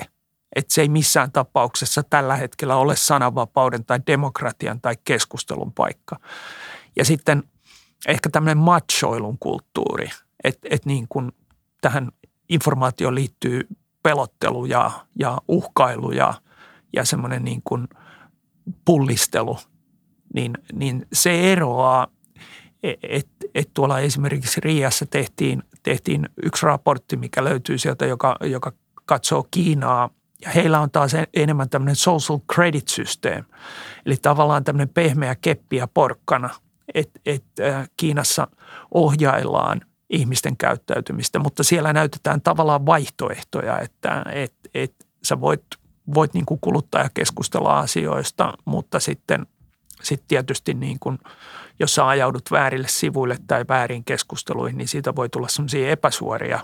[0.57, 6.17] Että se ei missään tapauksessa tällä hetkellä ole sananvapauden tai demokratian tai keskustelun paikka.
[6.97, 7.43] Ja sitten
[8.09, 10.11] ehkä tämmöinen machoilun kulttuuri,
[10.45, 11.33] että, että niin kuin
[11.81, 12.13] tähän
[12.49, 13.69] informaatioon liittyy
[14.03, 16.35] pelottelu ja, ja uhkailu ja–
[16.97, 17.89] ja semmoinen niin kuin
[18.85, 19.59] pullistelu,
[20.35, 22.07] niin, niin se eroaa,
[22.83, 28.73] että et, et tuolla esimerkiksi Riassa tehtiin, tehtiin yksi raportti, mikä löytyy sieltä, joka, joka
[29.07, 30.11] katsoo Kiinaa
[30.43, 33.45] ja heillä on taas enemmän tämmöinen social credit system,
[34.07, 36.51] eli tavallaan tämmöinen pehmeä keppi ja porkkana,
[36.95, 37.45] että et,
[37.97, 38.49] Kiinassa
[38.95, 45.63] ohjaillaan ihmisten käyttäytymistä, mutta siellä näytetään tavallaan vaihtoehtoja, että et, et sä voit
[46.15, 49.47] voit niin kuin kuluttaja keskustella asioista, mutta sitten
[50.03, 51.19] sit tietysti niin kuin,
[51.81, 56.61] jos sä ajaudut väärille sivuille tai väärin keskusteluihin, niin siitä voi tulla sellaisia epäsuoria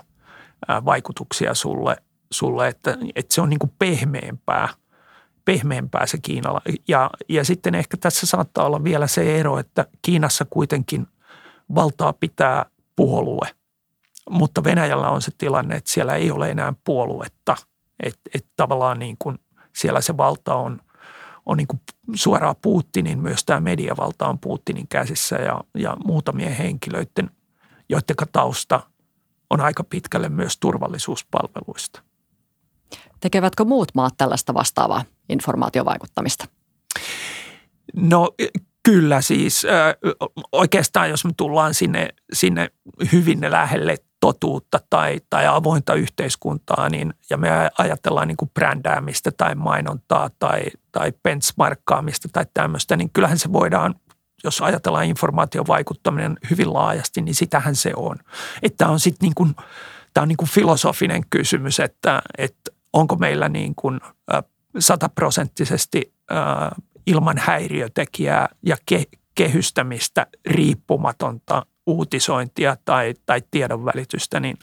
[0.85, 1.95] vaikutuksia sulle,
[2.33, 4.69] sulle että, että se on niin kuin pehmeämpää,
[5.45, 6.61] pehmeämpää se Kiinalla.
[6.87, 11.07] Ja, ja sitten ehkä tässä saattaa olla vielä se ero, että Kiinassa kuitenkin
[11.75, 12.65] valtaa pitää
[12.95, 13.49] puolue,
[14.29, 17.55] mutta Venäjällä on se tilanne, että siellä ei ole enää puoluetta–
[18.03, 19.39] että et tavallaan niin kuin
[19.75, 20.81] siellä se valta on,
[21.45, 21.67] on niin
[22.15, 27.29] suoraan Putinin, myös tämä mediavalta on Putinin käsissä ja, ja muutamien henkilöiden,
[27.89, 28.81] joiden tausta
[29.49, 32.03] on aika pitkälle myös turvallisuuspalveluista.
[33.23, 36.45] Tekevätkö muut maat tällaista vastaavaa informaatiovaikuttamista?
[37.95, 38.31] No
[38.83, 39.65] kyllä siis.
[40.51, 42.69] Oikeastaan jos me tullaan sinne, sinne
[43.11, 49.55] hyvin lähelle totuutta tai, tai avointa yhteiskuntaa, niin, ja me ajatellaan niin kuin brändäämistä tai
[49.55, 53.95] mainontaa tai, tai benchmarkkaamista tai tämmöistä, niin kyllähän se voidaan,
[54.43, 58.17] jos ajatellaan informaation vaikuttaminen hyvin laajasti, niin sitähän se on.
[58.61, 59.55] Että on sitten niin kuin,
[60.13, 62.62] tämä on niin kuin filosofinen kysymys, että, että
[62.93, 63.99] onko meillä niin kuin
[64.79, 66.13] sataprosenttisesti
[67.07, 69.03] ilman häiriötekijää ja ke,
[69.35, 74.57] kehystämistä riippumatonta uutisointia tai, tai tiedonvälitystä, niin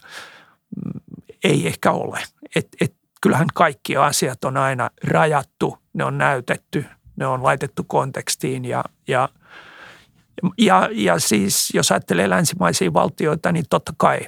[0.85, 1.01] mm,
[1.43, 2.19] ei ehkä ole.
[2.55, 8.65] Et, et, kyllähän kaikki asiat on aina rajattu, ne on näytetty, ne on laitettu kontekstiin
[8.65, 9.29] ja, ja,
[10.57, 14.19] ja, ja siis jos ajattelee länsimaisia valtioita, niin totta kai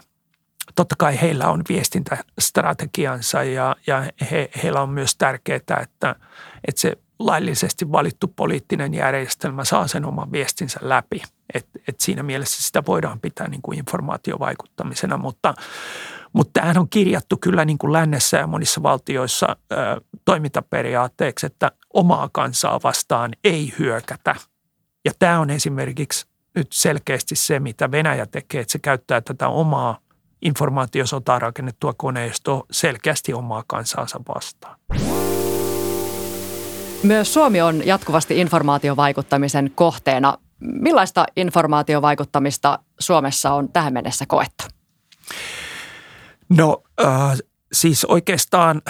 [0.76, 6.16] totta kai heillä on viestintästrategiansa ja, ja he, heillä on myös tärkeää, että,
[6.68, 11.22] että se laillisesti valittu poliittinen järjestelmä saa sen oman viestinsä läpi.
[11.54, 15.54] Et, et siinä mielessä sitä voidaan pitää niin kuin informaatiovaikuttamisena, mutta,
[16.34, 19.76] mutta tämähän on kirjattu kyllä niin kuin lännessä ja monissa valtioissa ö,
[20.26, 24.36] toimintaperiaatteeksi, että omaa kansaa vastaan ei hyökätä.
[25.06, 30.00] Ja tämä on esimerkiksi nyt selkeästi se, mitä Venäjä tekee, että se käyttää tätä omaa
[30.44, 34.80] informaatiosotaa rakennettua koneistoa selkeästi omaa kansansa vastaan.
[37.04, 40.38] Myös Suomi on jatkuvasti informaatiovaikuttamisen kohteena.
[40.60, 44.64] Millaista informaatiovaikuttamista Suomessa on tähän mennessä koettu?
[46.50, 47.38] No äh,
[47.74, 48.82] siis oikeastaan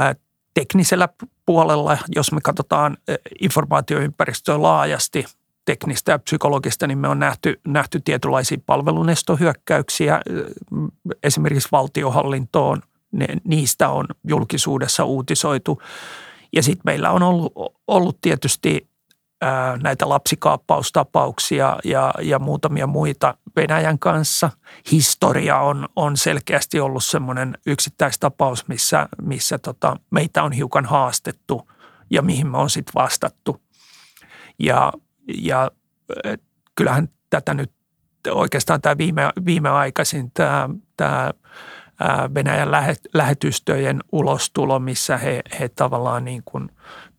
[0.00, 0.16] äh,
[0.54, 1.08] teknisellä
[1.46, 5.24] puolella, jos me katsotaan äh, informaatioympäristöä laajasti,
[5.64, 10.20] teknistä ja psykologista, niin me on nähty, nähty tietynlaisia palvelunestohyökkäyksiä
[11.22, 12.82] esimerkiksi valtiohallintoon.
[13.12, 15.82] Ne, niistä on julkisuudessa uutisoitu.
[16.52, 17.52] Ja sitten meillä on ollut,
[17.86, 18.88] ollut tietysti
[19.40, 24.50] ää, näitä lapsikaappaustapauksia ja, ja muutamia muita Venäjän kanssa.
[24.92, 31.70] Historia on, on selkeästi ollut semmoinen yksittäistapaus, missä, missä tota, meitä on hiukan haastettu
[32.10, 33.62] ja mihin me on sitten vastattu.
[34.58, 34.92] Ja,
[35.38, 35.70] ja
[36.74, 37.72] kyllähän tätä nyt
[38.30, 41.30] oikeastaan tämä viime, viimeaikaisin tämä, tämä
[42.34, 42.70] Venäjän
[43.14, 46.68] lähetystöjen ulostulo, missä he, he tavallaan niin kuin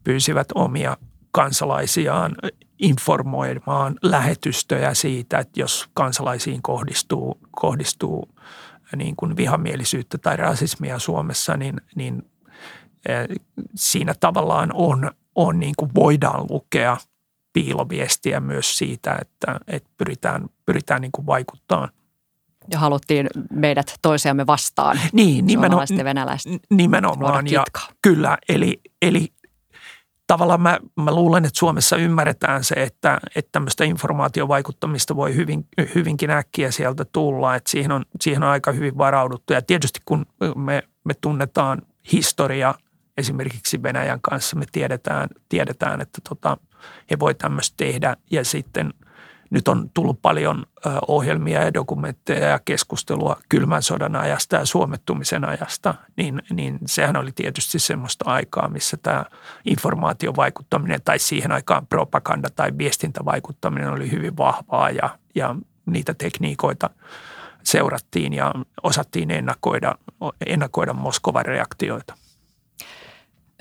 [0.04, 0.98] pyysivät omia
[1.32, 2.36] kansalaisiaan
[2.80, 8.30] informoimaan lähetystöjä siitä, että jos kansalaisiin kohdistuu, kohdistuu
[8.96, 12.30] niin kuin vihamielisyyttä tai rasismia Suomessa, niin, niin
[13.76, 16.98] siinä tavallaan on, on niin kuin voidaan lukea
[17.54, 21.90] piiloviestiä myös siitä, että, että pyritään, pyritään niin kuin vaikuttamaan–
[22.72, 25.00] ja haluttiin meidät toisiamme vastaan.
[25.14, 25.88] Niin, nimenomaan.
[26.04, 26.52] venäläiset.
[26.70, 27.48] Nimenomaan.
[27.48, 27.64] Ja
[28.02, 29.34] kyllä, eli, eli
[30.28, 36.30] tavallaan mä, mä luulen, että Suomessa ymmärretään se, että, että tämmöistä informaatiovaikuttamista voi hyvin, hyvinkin
[36.30, 39.54] äkkiä sieltä tulla, että siihen on, siihen on aika hyvin varauduttu.
[39.54, 40.26] Ja tietysti kun
[40.56, 41.82] me, me tunnetaan
[42.12, 42.76] historia
[43.18, 46.58] esimerkiksi Venäjän kanssa, me tiedetään, tiedetään että tota,
[47.12, 48.94] he voi tämmöistä tehdä ja sitten–
[49.54, 50.66] nyt on tullut paljon
[51.08, 57.32] ohjelmia ja dokumentteja ja keskustelua kylmän sodan ajasta ja suomettumisen ajasta, niin, niin sehän oli
[57.32, 59.26] tietysti semmoista aikaa, missä tämä
[59.66, 65.56] informaatiovaikuttaminen tai siihen aikaan propaganda tai viestintävaikuttaminen oli hyvin vahvaa ja, ja
[65.86, 66.90] niitä tekniikoita
[67.64, 68.54] seurattiin ja
[68.84, 69.96] osattiin ennakoida,
[70.46, 72.16] ennakoida Moskovan reaktioita.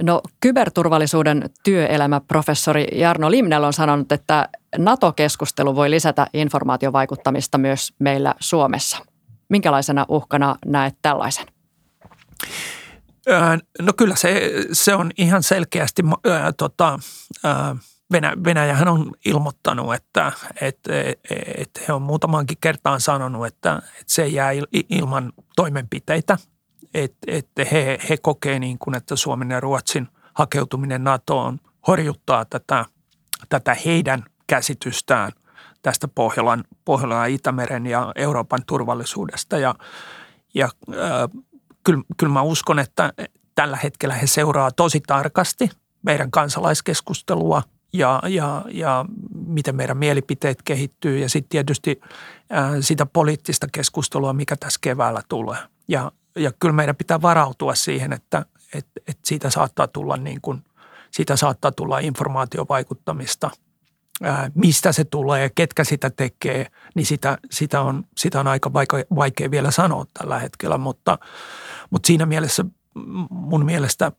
[0.03, 4.48] No kyberturvallisuuden työelämäprofessori Jarno Limnel on sanonut, että
[4.78, 8.98] NATO-keskustelu voi lisätä informaatiovaikuttamista myös meillä Suomessa.
[9.48, 11.46] Minkälaisena uhkana näet tällaisen?
[13.80, 16.98] No kyllä se, se on ihan selkeästi, ää, tota,
[17.44, 17.76] ää,
[18.12, 20.92] Venä, Venäjähän on ilmoittanut, että, että,
[21.57, 24.50] että he on muutamankin kertaan sanonut, että, että se jää
[24.88, 26.38] ilman toimenpiteitä–
[26.95, 32.84] että, että he, he kokee niin kuin, että Suomen ja Ruotsin hakeutuminen NATOon horjuttaa tätä,
[33.49, 35.32] tätä heidän käsitystään
[35.82, 39.59] tästä Pohjolan, Pohjolan Itämeren ja Euroopan turvallisuudesta.
[39.59, 39.74] Ja,
[40.55, 41.43] ja äh,
[41.84, 43.12] kyllä, kyllä mä uskon, että
[43.55, 45.70] tällä hetkellä he seuraa tosi tarkasti
[46.03, 47.62] meidän kansalaiskeskustelua
[47.93, 49.05] ja, ja, ja
[49.47, 52.01] miten meidän mielipiteet kehittyy ja sitten tietysti
[52.53, 55.59] äh, sitä poliittista keskustelua, mikä tässä keväällä tulee.
[55.88, 60.64] Ja, ja kyllä meidän pitää varautua siihen, että, että, että siitä saattaa tulla niin kuin,
[61.11, 63.51] siitä saattaa tulla informaatiovaikuttamista.
[64.22, 69.05] Ää, mistä se tulee, ketkä sitä tekee, niin sitä, sitä, on, sitä on aika vaikea,
[69.14, 71.18] vaikea vielä sanoa tällä hetkellä, mutta,
[71.91, 72.64] mutta siinä mielessä
[73.30, 74.12] mun mielestä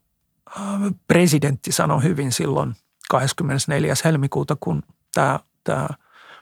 [1.08, 2.76] presidentti sanoi hyvin silloin
[3.10, 3.94] 24.
[4.06, 4.84] helmikuuta, kun
[5.14, 5.88] tämä, tämä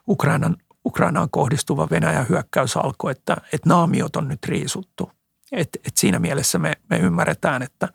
[0.07, 5.11] Ukrainan, Ukrainaan kohdistuva Venäjän hyökkäys alkoi, että, että naamiot on nyt riisuttu–
[5.51, 7.87] et, et siinä mielessä me, me ymmärretään, että,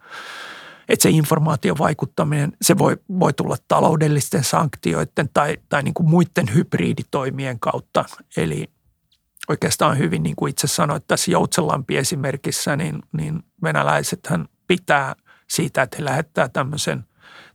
[0.88, 7.60] että se informaatiovaikuttaminen, se voi, voi tulla taloudellisten sanktioiden tai, tai niin kuin muiden hybriditoimien
[7.60, 8.04] kautta.
[8.36, 8.70] Eli
[9.48, 15.14] oikeastaan hyvin, niin kuin itse sanoit tässä Joutsenlampi esimerkissä, niin, niin venäläisethän pitää
[15.50, 17.04] siitä, että he lähettää tämmöisen,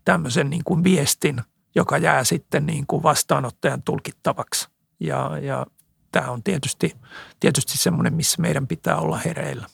[0.06, 1.42] tämmöisen niin kuin viestin,
[1.76, 4.70] joka jää sitten niin kuin vastaanottajan tulkittavaksi.
[5.00, 5.66] Ja, ja
[6.12, 6.96] tämä on tietysti,
[7.40, 9.68] tietysti semmoinen, missä meidän pitää olla hereillä.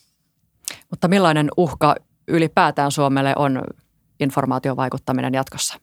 [0.90, 1.94] Mutta millainen uhka
[2.28, 3.62] ylipäätään Suomelle on
[4.20, 5.80] informaatiovaikuttaminen jatkossa?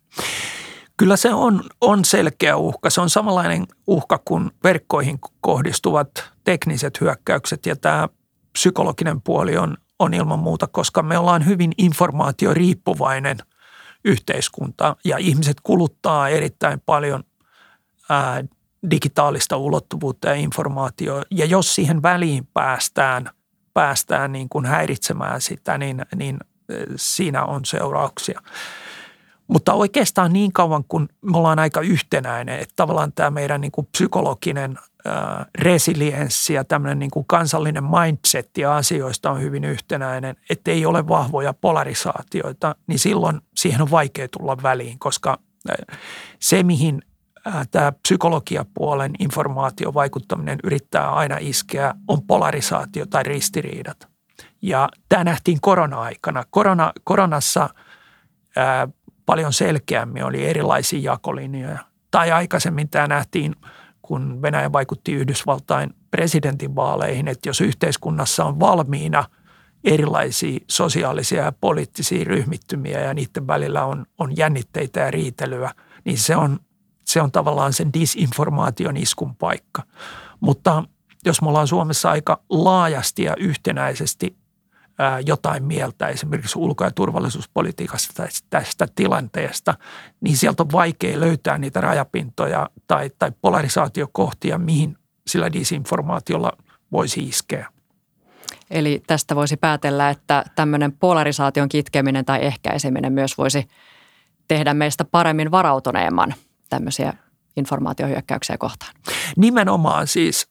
[0.97, 2.89] Kyllä se on, on selkeä uhka.
[2.89, 6.09] Se on samanlainen uhka kuin verkkoihin kohdistuvat
[6.43, 8.09] tekniset hyökkäykset ja tämä
[8.53, 13.37] psykologinen puoli on, on ilman muuta, koska me ollaan hyvin informaatioriippuvainen
[14.05, 17.23] yhteiskunta ja ihmiset kuluttaa erittäin paljon
[18.09, 18.43] ää,
[18.91, 21.27] digitaalista ulottuvuutta ja informaatiota.
[21.31, 23.29] Ja jos siihen väliin päästään,
[23.75, 26.37] päästään niin kuin häiritsemään sitä, niin, niin
[26.95, 28.41] siinä on seurauksia.
[29.47, 33.87] Mutta oikeastaan niin kauan, kun me ollaan aika yhtenäinen, että tavallaan tämä meidän niin kuin
[33.91, 34.79] psykologinen
[35.59, 41.07] resilienssi ja tämmöinen niin kuin kansallinen mindset ja asioista on hyvin yhtenäinen, että ei ole
[41.07, 45.39] vahvoja polarisaatioita, niin silloin siihen on vaikea tulla väliin, koska
[46.39, 47.01] se, mihin
[47.71, 54.07] tämä psykologiapuolen informaatiovaikuttaminen yrittää aina iskeä, on polarisaatio tai ristiriidat.
[54.61, 56.43] Ja tämä nähtiin korona-aikana.
[56.49, 57.69] Korona, koronassa
[58.55, 58.87] ää,
[59.25, 61.79] paljon selkeämmin oli erilaisia jakolinjoja.
[62.11, 63.55] Tai aikaisemmin tämä nähtiin,
[64.01, 69.23] kun Venäjä vaikutti Yhdysvaltain presidentinvaaleihin, että jos yhteiskunnassa on valmiina
[69.83, 75.71] erilaisia sosiaalisia ja poliittisia ryhmittymiä ja niiden välillä on, on jännitteitä ja riitelyä,
[76.05, 76.59] niin se on,
[77.05, 79.83] se on tavallaan sen disinformaation iskun paikka.
[80.39, 80.83] Mutta
[81.25, 84.37] jos me ollaan Suomessa aika laajasti ja yhtenäisesti
[85.25, 89.73] jotain mieltä esimerkiksi ulko- ja turvallisuuspolitiikasta tai tästä tilanteesta,
[90.21, 94.97] niin sieltä on vaikea löytää niitä rajapintoja tai, tai polarisaatiokohtia, mihin
[95.27, 96.51] sillä disinformaatiolla
[96.91, 97.67] voisi iskeä.
[98.71, 103.67] Eli tästä voisi päätellä, että tämmöinen polarisaation kitkeminen tai ehkäiseminen myös voisi
[104.47, 106.33] tehdä meistä paremmin varautuneemman
[106.69, 107.13] tämmöisiä
[107.57, 108.95] informaatiohyökkäyksiä kohtaan.
[109.37, 110.47] Nimenomaan siis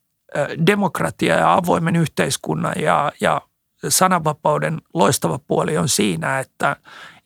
[0.67, 3.41] demokratia ja avoimen yhteiskunnan ja, ja
[3.89, 6.77] sananvapauden loistava puoli on siinä, että,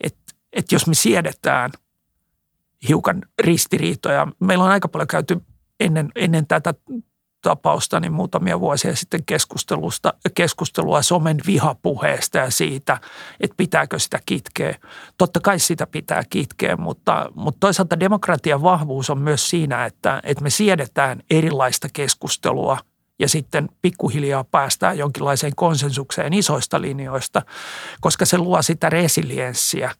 [0.00, 1.70] että, että jos me siedetään
[2.88, 5.40] hiukan ristiriitoja, meillä on aika paljon käyty
[5.80, 6.74] ennen, ennen tätä
[7.42, 13.00] tapausta niin muutamia vuosia sitten keskustelusta, keskustelua somen vihapuheesta ja siitä,
[13.40, 14.78] että pitääkö sitä kitkeä.
[15.18, 20.42] Totta kai sitä pitää kitkeä, mutta, mutta toisaalta demokratian vahvuus on myös siinä, että, että
[20.44, 22.78] me siedetään erilaista keskustelua–
[23.18, 27.42] ja sitten pikkuhiljaa päästään jonkinlaiseen konsensukseen isoista linjoista,
[28.00, 29.90] koska se luo sitä resilienssiä,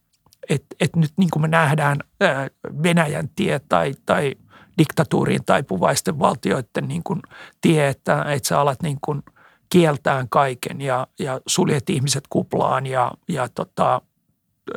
[0.49, 1.99] että et nyt niin kuin me nähdään
[2.83, 4.35] Venäjän tie tai, tai
[4.79, 7.23] diktatuuriin taipuvaisten valtioiden niin kuin
[7.61, 9.23] tie, että, että sä alat niin kuin
[9.71, 14.03] kieltään kaiken ja, ja suljet ihmiset kuplaan ja, ja tota,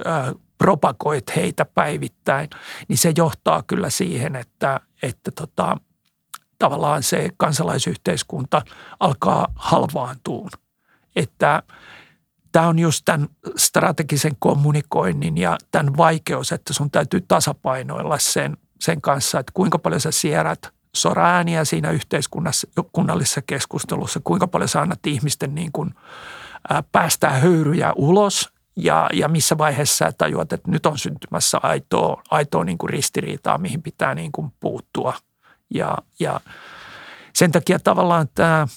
[0.06, 2.50] ää, propagoit heitä päivittäin,
[2.88, 5.78] niin se johtaa kyllä siihen, että, että tota,
[6.60, 8.62] tavallaan se kansalaisyhteiskunta
[9.00, 10.50] alkaa halvaantua.
[11.16, 11.64] Että
[12.52, 13.28] tämä on just tämän
[13.58, 20.02] strategisen kommunikoinnin ja tämän vaikeus, että sun täytyy tasapainoilla sen, sen kanssa, että kuinka paljon
[20.02, 25.96] sä siirrät sora-ääniä siinä yhteiskunnallisessa keskustelussa, kuinka paljon sä annat ihmisten niin kuin,
[26.70, 32.22] ää, päästää höyryjä ulos ja, ja missä vaiheessa sä tajuat, että nyt on syntymässä aitoa,
[32.32, 35.14] aitoa niin kuin ristiriitaa, mihin pitää niin kuin puuttua–
[35.74, 36.40] ja, ja
[37.34, 38.68] sen takia tavallaan tämä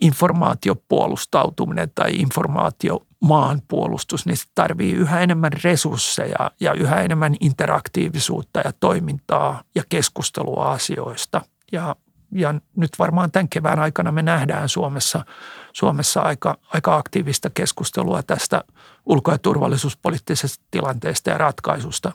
[0.00, 8.72] informaatiopuolustautuminen tai informaatio maanpuolustus, niin se tarvii yhä enemmän resursseja ja yhä enemmän interaktiivisuutta ja
[8.80, 11.40] toimintaa ja keskustelua asioista.
[11.72, 11.96] Ja,
[12.32, 15.24] ja nyt varmaan tämän kevään aikana me nähdään Suomessa,
[15.72, 18.64] Suomessa aika, aika aktiivista keskustelua tästä
[19.06, 22.12] ulko- ja turvallisuuspoliittisesta tilanteesta ja ratkaisusta,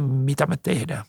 [0.00, 1.04] mitä me tehdään.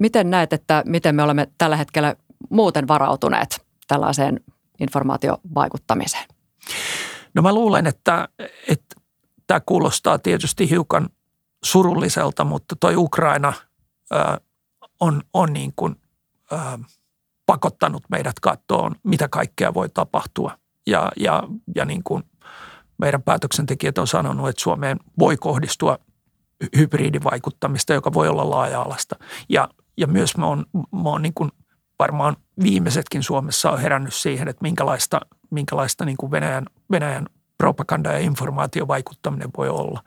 [0.00, 2.14] Miten näet, että miten me olemme tällä hetkellä
[2.50, 4.40] muuten varautuneet tällaiseen
[4.80, 6.28] informaatiovaikuttamiseen?
[7.34, 8.28] No mä luulen, että,
[8.68, 8.96] että
[9.46, 11.08] tämä kuulostaa tietysti hiukan
[11.64, 13.52] surulliselta, mutta toi Ukraina
[14.10, 14.38] ää,
[15.00, 15.96] on, on niin kuin,
[16.52, 16.78] ää,
[17.46, 20.58] pakottanut meidät kattoon, mitä kaikkea voi tapahtua.
[20.86, 21.42] Ja, ja,
[21.74, 22.22] ja niin kuin
[22.98, 25.98] meidän päätöksentekijät on sanonut, että Suomeen voi kohdistua
[26.76, 29.16] hybridivaikuttamista, joka voi olla laaja-alasta.
[29.48, 30.64] Ja, ja myös mä oon,
[31.02, 31.50] mä oon niin kuin
[31.98, 35.20] varmaan viimeisetkin Suomessa on herännyt siihen, että minkälaista,
[35.50, 37.26] minkälaista niin kuin Venäjän, Venäjän
[37.58, 40.02] propaganda ja informaatiovaikuttaminen voi olla.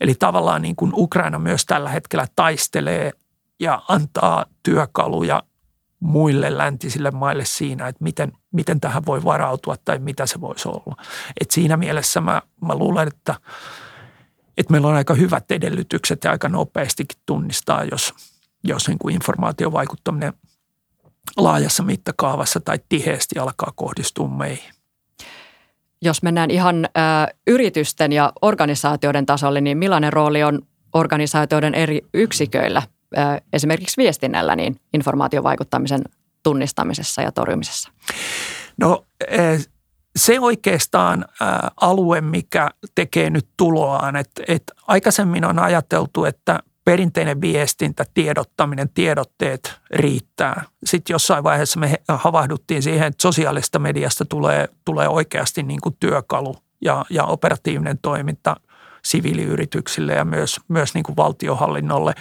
[0.00, 3.12] Eli tavallaan niin kuin Ukraina myös tällä hetkellä taistelee
[3.60, 5.42] ja antaa työkaluja
[6.00, 10.96] muille läntisille maille siinä, että miten, miten tähän voi varautua tai mitä se voisi olla.
[11.40, 13.34] Et siinä mielessä mä, mä luulen, että–
[14.58, 18.14] että meillä on aika hyvät edellytykset ja aika nopeastikin tunnistaa, jos,
[18.64, 20.32] jos niin kuin informaatiovaikuttaminen
[21.36, 24.72] laajassa mittakaavassa tai tiheesti alkaa kohdistua meihin.
[26.02, 26.88] Jos mennään ihan ä,
[27.46, 30.62] yritysten ja organisaatioiden tasolle, niin millainen rooli on
[30.94, 32.82] organisaatioiden eri yksiköillä,
[33.52, 36.02] esimerkiksi viestinnällä, niin informaatiovaikuttamisen
[36.42, 37.90] tunnistamisessa ja torjumisessa?
[38.76, 39.04] No
[40.16, 41.24] se oikeastaan
[41.80, 49.80] alue, mikä tekee nyt tuloaan, että, että aikaisemmin on ajateltu, että perinteinen viestintä, tiedottaminen, tiedotteet
[49.90, 50.64] riittää.
[50.84, 56.56] Sitten jossain vaiheessa me havahduttiin siihen, että sosiaalista mediasta tulee, tulee oikeasti niin kuin työkalu
[56.80, 58.56] ja, ja operatiivinen toiminta
[59.04, 62.14] siviiliyrityksille ja myös, myös niin kuin valtiohallinnolle.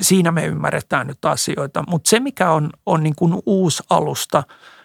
[0.00, 4.42] Siinä me ymmärretään nyt asioita, mutta se mikä on, on niin kuin uusi alusta,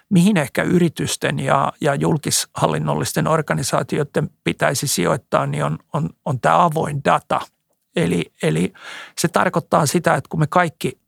[0.10, 7.02] mihin ehkä yritysten ja, ja julkishallinnollisten organisaatioiden pitäisi sijoittaa, niin on, on, on tämä avoin
[7.06, 7.42] data–
[7.96, 8.74] Eli, eli
[9.18, 11.00] se tarkoittaa sitä, että kun me kaikki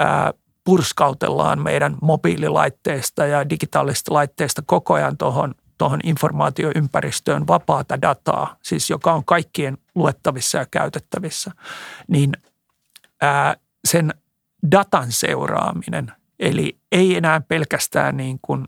[0.00, 0.32] ää,
[0.64, 9.12] purskautellaan meidän mobiililaitteista ja digitaalisista laitteista koko ajan tuohon tuohon informaatioympäristöön vapaata dataa, siis joka
[9.12, 11.50] on kaikkien luettavissa ja käytettävissä,
[12.08, 12.32] niin
[13.22, 14.14] ää, sen
[14.70, 18.64] datan seuraaminen, eli ei enää pelkästään niin kuin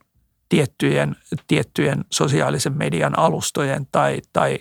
[0.49, 4.59] tiettyjen, tiettyjen sosiaalisen median alustojen tai, tai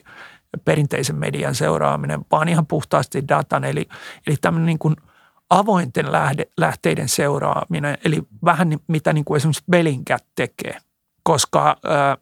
[0.59, 3.63] perinteisen median seuraaminen, vaan ihan puhtaasti datan.
[3.63, 3.87] Eli,
[4.27, 4.95] eli tämmöinen niin kuin
[5.49, 10.77] avointen lähde, lähteiden seuraaminen, eli vähän mitä niin kuin esimerkiksi Bellingcat tekee,
[11.23, 12.17] koska ää,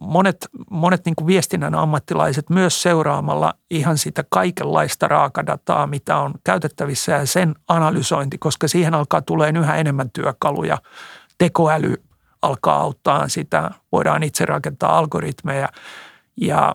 [0.00, 7.12] monet, monet niin kuin viestinnän ammattilaiset myös seuraamalla ihan sitä kaikenlaista raakadataa, mitä on käytettävissä
[7.12, 10.78] ja sen analysointi, koska siihen alkaa tulee yhä enemmän työkaluja.
[11.38, 12.02] Tekoäly
[12.42, 15.68] alkaa auttaa sitä, voidaan itse rakentaa algoritmeja
[16.36, 16.74] ja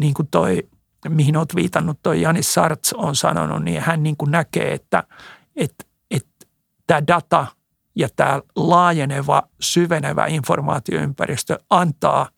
[0.00, 0.68] niin kuin toi,
[1.08, 5.04] mihin olet viitannut, toi Janis Sarts on sanonut, niin hän niin kuin näkee, että,
[5.56, 6.46] että, että
[6.86, 7.46] tämä data
[7.94, 12.28] ja tämä laajeneva, syvenevä informaatioympäristö antaa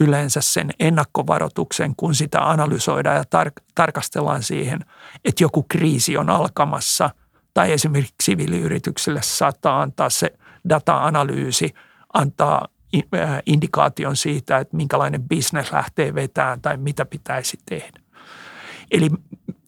[0.00, 4.80] yleensä sen ennakkovaroituksen, kun sitä analysoidaan ja tar- tarkastellaan siihen,
[5.24, 7.10] että joku kriisi on alkamassa.
[7.54, 10.32] Tai esimerkiksi siviiliyritykselle saattaa antaa se
[10.68, 11.74] data-analyysi,
[12.12, 12.68] antaa
[13.46, 18.00] indikaation siitä, että minkälainen bisnes lähtee vetään tai mitä pitäisi tehdä.
[18.90, 19.10] Eli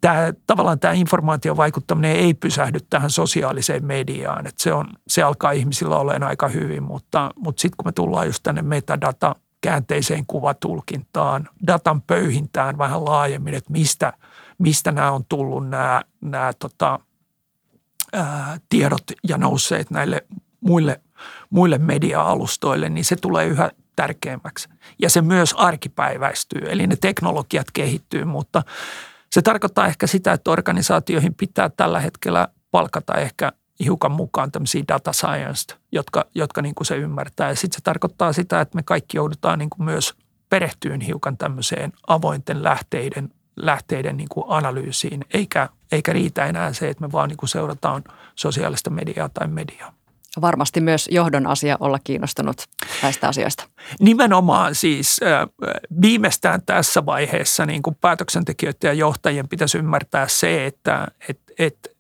[0.01, 4.47] tämä, tavallaan tämä informaation vaikuttaminen ei pysähdy tähän sosiaaliseen mediaan.
[4.47, 8.27] Että se, on, se alkaa ihmisillä olemaan aika hyvin, mutta, mutta sitten kun me tullaan
[8.27, 14.13] just tänne metadata käänteiseen kuvatulkintaan, datan pöyhintään vähän laajemmin, että mistä,
[14.59, 17.01] mistä nämä on tullut nämä, nämä tota,
[18.13, 20.27] ää, tiedot ja nousseet näille
[20.61, 21.01] muille
[21.51, 24.69] muille media-alustoille, niin se tulee yhä tärkeämmäksi.
[25.03, 28.63] Ja se myös arkipäiväistyy, eli ne teknologiat kehittyy, mutta
[29.31, 33.53] se tarkoittaa ehkä sitä, että organisaatioihin pitää tällä hetkellä palkata ehkä
[33.85, 37.49] hiukan mukaan tämmöisiä data science, jotka, jotka niin kuin se ymmärtää.
[37.49, 40.15] Ja sitten se tarkoittaa sitä, että me kaikki joudutaan niin kuin myös
[40.49, 47.07] perehtyyn hiukan tämmöiseen avointen lähteiden, lähteiden niin kuin analyysiin, eikä, eikä riitä enää se, että
[47.07, 48.05] me vaan niin kuin seurataan
[48.35, 49.93] sosiaalista mediaa tai mediaa
[50.41, 52.57] varmasti myös johdon asia olla kiinnostunut
[53.03, 53.65] näistä asioista.
[54.01, 55.21] Nimenomaan siis
[56.03, 61.95] viimeistään tässä vaiheessa niin kuin päätöksentekijöiden ja johtajien pitäisi ymmärtää se, että et, et,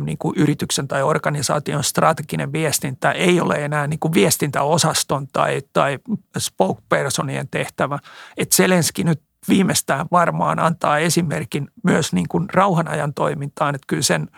[0.00, 5.98] niin kuin yrityksen tai organisaation strateginen viestintä ei ole enää niin kuin viestintäosaston tai, tai
[6.38, 7.98] spokepersonien tehtävä.
[8.36, 14.28] Että Selenski nyt viimeistään varmaan antaa esimerkin myös niin kuin rauhanajan toimintaan, että kyllä sen,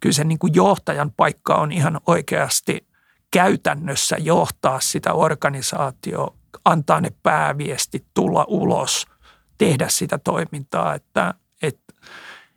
[0.00, 2.86] kyllä sen niin kuin johtajan paikka on ihan oikeasti
[3.30, 9.06] käytännössä johtaa sitä organisaatioa, antaa ne pääviestit, tulla ulos,
[9.58, 10.94] tehdä sitä toimintaa.
[10.94, 11.92] Että, että,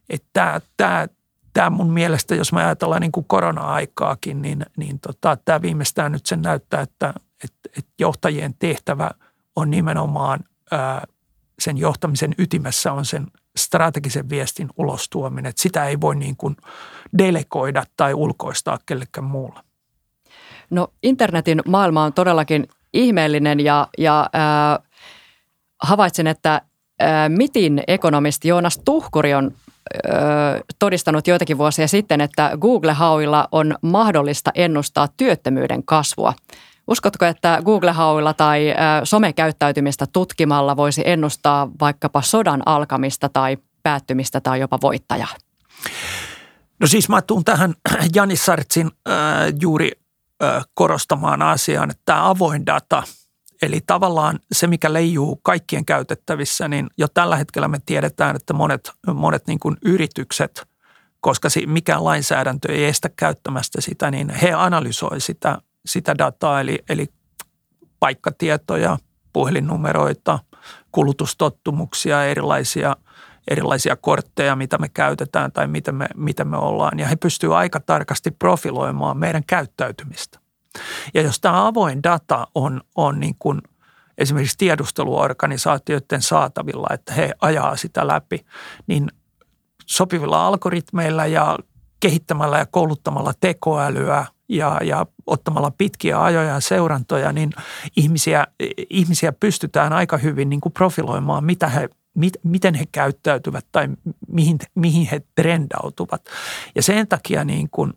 [0.09, 1.07] että tämä,
[1.53, 6.25] tämä mun mielestä, jos me ajatellaan niin kuin korona-aikaakin, niin, niin tota, tämä viimeistään nyt
[6.25, 7.13] sen näyttää, että,
[7.43, 9.11] että, että johtajien tehtävä
[9.55, 10.39] on nimenomaan
[10.71, 11.07] ää,
[11.59, 15.49] sen johtamisen ytimessä on sen strategisen viestin ulostuominen.
[15.49, 16.55] Että sitä ei voi niin kuin
[17.17, 19.59] delegoida tai ulkoistaa kellekään muulle.
[20.69, 24.85] No internetin maailma on todellakin ihmeellinen ja, ja äh,
[25.81, 26.61] havaitsin, että
[27.01, 29.51] äh, MITin ekonomisti Joonas Tuhkuri on
[30.79, 36.33] todistanut joitakin vuosia sitten, että Google-hauilla on mahdollista ennustaa työttömyyden kasvua.
[36.87, 44.77] Uskotko, että Google-hauilla tai somekäyttäytymistä tutkimalla voisi ennustaa vaikkapa sodan alkamista tai päättymistä tai jopa
[44.81, 45.35] voittajaa?
[46.79, 47.73] No siis mä tuun tähän
[48.15, 49.15] Janis Sartsin äh,
[49.61, 49.91] juuri
[50.73, 53.03] korostamaan asiaan, että tämä avoin data,
[53.61, 58.91] eli tavallaan se, mikä leijuu kaikkien käytettävissä, niin jo tällä hetkellä me tiedetään, että monet,
[59.13, 60.67] monet niin kuin yritykset,
[61.21, 67.07] koska mikään lainsäädäntö ei estä käyttämästä sitä, niin he analysoivat sitä, sitä dataa, eli, eli
[67.99, 68.97] paikkatietoja,
[69.33, 70.39] puhelinnumeroita,
[70.91, 72.95] kulutustottumuksia, erilaisia,
[73.49, 76.99] erilaisia kortteja, mitä me käytetään tai mitä me, mitä me ollaan.
[76.99, 80.39] Ja he pystyvät aika tarkasti profiloimaan meidän käyttäytymistä.
[81.13, 83.61] Ja jos tämä avoin data on, on niin kuin
[84.17, 88.45] esimerkiksi tiedusteluorganisaatioiden saatavilla, että he ajaa sitä läpi,
[88.87, 89.07] niin
[89.85, 91.57] sopivilla algoritmeilla ja
[91.99, 97.49] kehittämällä ja kouluttamalla tekoälyä ja, ja ottamalla pitkiä ajoja ja seurantoja, niin
[97.95, 98.47] ihmisiä,
[98.89, 103.87] ihmisiä pystytään aika hyvin niin kuin profiloimaan, mitä he, mit, miten he käyttäytyvät tai
[104.27, 106.25] mihin, mihin he trendautuvat.
[106.75, 107.93] Ja sen takia niin kuin,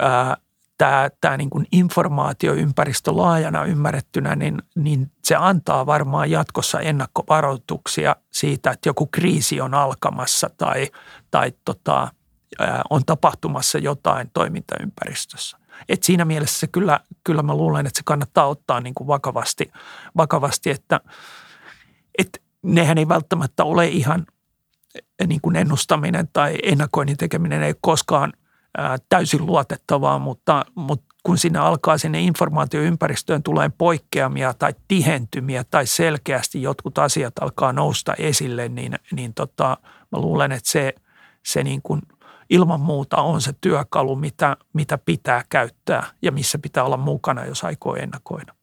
[0.00, 0.36] ää,
[0.78, 8.70] tämä, tämä niin kuin informaatioympäristö laajana ymmärrettynä, niin, niin se antaa varmaan jatkossa ennakkovaroituksia siitä,
[8.70, 10.88] että joku kriisi on alkamassa tai,
[11.30, 12.08] tai tota,
[12.90, 15.58] on tapahtumassa jotain toimintaympäristössä.
[15.88, 19.72] Et siinä mielessä kyllä, kyllä mä luulen, että se kannattaa ottaa niin kuin vakavasti,
[20.16, 21.00] vakavasti että,
[22.18, 24.26] että nehän ei välttämättä ole ihan
[25.26, 28.32] niin kuin ennustaminen tai ennakoinnin tekeminen ei koskaan
[29.08, 36.62] täysin luotettavaa, mutta, mutta kun sinne alkaa sinne informaatioympäristöön tulee poikkeamia tai tihentymiä tai selkeästi
[36.62, 39.76] jotkut asiat alkaa nousta esille, niin, niin tota,
[40.12, 40.94] mä luulen, että se,
[41.42, 42.02] se niin kuin–
[42.50, 47.64] ilman muuta on se työkalu, mitä, mitä pitää käyttää ja missä pitää olla mukana, jos
[47.64, 48.54] aikoo ennakoida.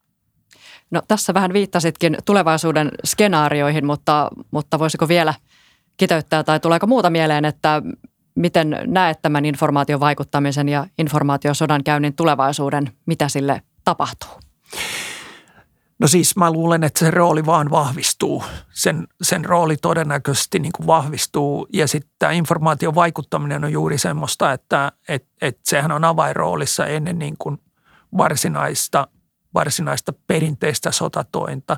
[0.90, 5.34] No tässä vähän viittasitkin tulevaisuuden skenaarioihin, mutta, mutta voisiko vielä
[5.96, 7.82] kiteyttää tai tuleeko muuta mieleen, että
[8.34, 14.30] miten näet tämän informaation vaikuttamisen ja informaatiosodan käynnin tulevaisuuden, mitä sille tapahtuu?
[15.98, 18.44] No siis mä luulen, että se rooli vaan vahvistuu.
[18.70, 24.52] Sen, sen rooli todennäköisesti niin kuin vahvistuu ja sitten tämä informaation vaikuttaminen on juuri semmoista,
[24.52, 27.58] että et, et sehän on avainroolissa ennen niin kuin
[28.16, 29.08] varsinaista,
[29.54, 31.76] varsinaista perinteistä sotatointa.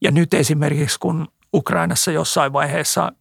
[0.00, 3.12] Ja nyt esimerkiksi kun Ukrainassa jossain vaiheessa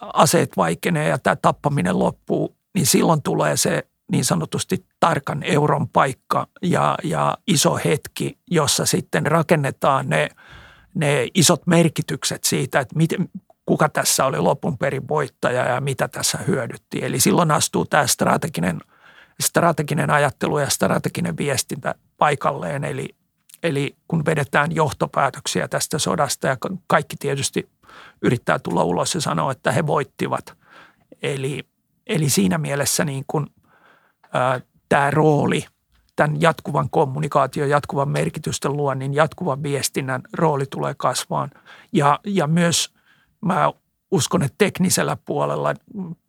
[0.00, 6.46] aseet vaikenee ja tämä tappaminen loppuu, niin silloin tulee se niin sanotusti tarkan euron paikka
[6.62, 10.28] ja, ja iso hetki, jossa sitten rakennetaan ne,
[10.94, 13.28] ne isot merkitykset siitä, että miten,
[13.66, 17.04] kuka tässä oli lopun perin voittaja ja mitä tässä hyödytti.
[17.04, 18.80] Eli silloin astuu tämä strateginen,
[19.40, 22.84] strateginen ajattelu ja strateginen viestintä paikalleen.
[22.84, 23.08] Eli,
[23.62, 26.56] eli kun vedetään johtopäätöksiä tästä sodasta ja
[26.86, 27.68] kaikki tietysti
[28.22, 30.56] yrittää tulla ulos ja sanoa, että he voittivat.
[31.22, 31.64] Eli,
[32.06, 33.46] eli siinä mielessä niin kuin
[34.88, 35.66] tämä rooli,
[36.16, 41.50] tämän jatkuvan kommunikaation, jatkuvan merkitysten luonnin, jatkuvan viestinnän rooli tulee kasvaan.
[41.92, 42.94] Ja, ja myös
[43.40, 43.72] mä
[44.10, 45.74] uskon, että teknisellä puolella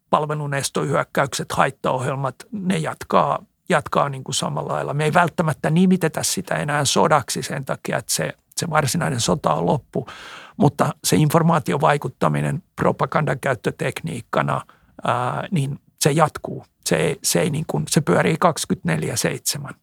[0.09, 4.93] palvelunestohyökkäykset, haittaohjelmat, ne jatkaa, jatkaa niin kuin samalla lailla.
[4.93, 9.65] Me ei välttämättä nimitetä sitä enää sodaksi sen takia, että se, se varsinainen sota on
[9.65, 10.07] loppu,
[10.57, 14.61] mutta se informaatiovaikuttaminen propagandan käyttötekniikkana,
[15.03, 16.65] ää, niin se jatkuu.
[16.85, 18.37] Se, se, ei niin kuin, se pyörii
[19.69, 19.73] 24-7.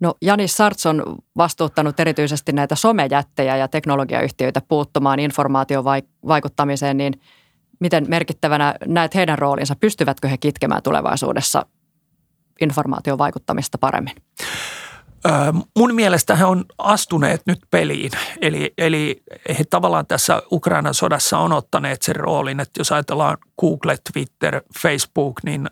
[0.00, 1.02] No Janis Sarts on
[1.36, 7.20] vastuuttanut erityisesti näitä somejättejä ja teknologiayhtiöitä puuttumaan informaatiovaikuttamiseen, niin
[7.80, 9.76] miten merkittävänä näet heidän roolinsa?
[9.80, 11.66] Pystyvätkö he kitkemään tulevaisuudessa
[12.60, 14.14] informaatiovaikuttamista paremmin?
[15.78, 19.22] Mun mielestä he on astuneet nyt peliin, eli, eli
[19.58, 25.40] he tavallaan tässä Ukrainan sodassa on ottaneet sen roolin, että jos ajatellaan Google, Twitter, Facebook,
[25.44, 25.70] niin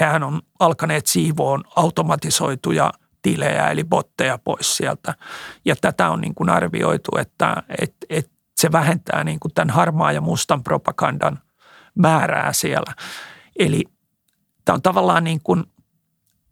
[0.00, 5.14] hehän on alkaneet siivoon automatisoituja tilejä eli botteja pois sieltä.
[5.64, 10.12] Ja tätä on niin kuin arvioitu, että, että, että se vähentää niin kuin tämän harmaa
[10.12, 11.38] ja mustan propagandan
[11.94, 12.94] määrää siellä.
[13.58, 13.84] Eli
[14.64, 15.64] tämä on tavallaan niin kuin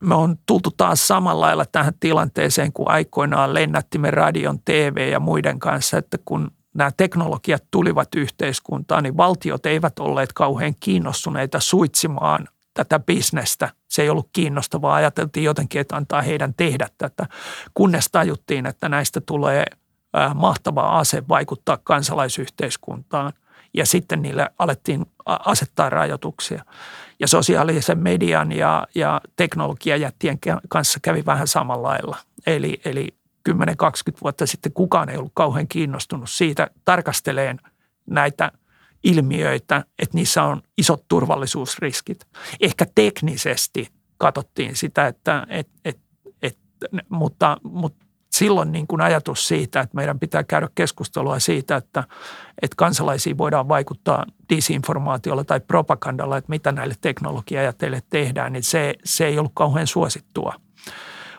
[0.00, 5.58] me on tultu taas samalla lailla tähän tilanteeseen kuin aikoinaan lennättimme radion, TV ja muiden
[5.58, 12.98] kanssa, että kun nämä teknologiat tulivat yhteiskuntaan, niin valtiot eivät olleet kauhean kiinnostuneita suitsimaan tätä
[12.98, 13.68] bisnestä.
[13.88, 14.94] Se ei ollut kiinnostavaa.
[14.94, 17.26] Ajateltiin jotenkin, että antaa heidän tehdä tätä,
[17.74, 19.64] kunnes tajuttiin, että näistä tulee
[20.34, 23.32] mahtava ase vaikuttaa kansalaisyhteiskuntaan.
[23.74, 26.64] Ja sitten niille alettiin asettaa rajoituksia
[27.20, 32.16] ja sosiaalisen median ja, ja teknologiajättien kanssa kävi vähän samalla lailla.
[32.46, 33.08] Eli, eli
[33.48, 33.52] 10-20
[34.22, 37.60] vuotta sitten kukaan ei ollut kauhean kiinnostunut siitä tarkasteleen
[38.06, 38.52] näitä
[39.04, 42.26] ilmiöitä, että niissä on isot turvallisuusriskit.
[42.60, 45.98] Ehkä teknisesti katsottiin sitä, että, et, et,
[46.42, 46.58] et,
[47.08, 52.04] mutta, mutta silloin niin kuin ajatus siitä, että meidän pitää käydä keskustelua siitä, että,
[52.62, 59.26] että kansalaisiin voidaan vaikuttaa disinformaatiolla tai propagandalla, että mitä näille teknologiajäteille tehdään, niin se, se
[59.26, 60.54] ei ollut kauhean suosittua.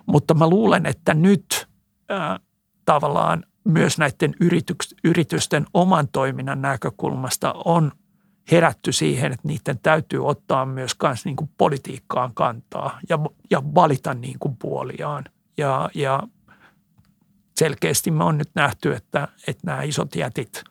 [0.06, 1.68] Mutta mä luulen, että nyt
[2.12, 2.40] äh,
[2.86, 4.36] tavallaan myös näiden
[5.04, 7.92] yritysten oman toiminnan näkökulmasta on
[8.52, 13.20] herätty siihen, että niiden täytyy ottaa myös kans niin kuin politiikkaan kantaa ja,
[13.50, 15.26] ja valita niin kuin puoliaan.
[15.58, 16.24] Ja, ja
[17.62, 20.64] selkeästi me on nyt nähty, että, että nämä isot jätit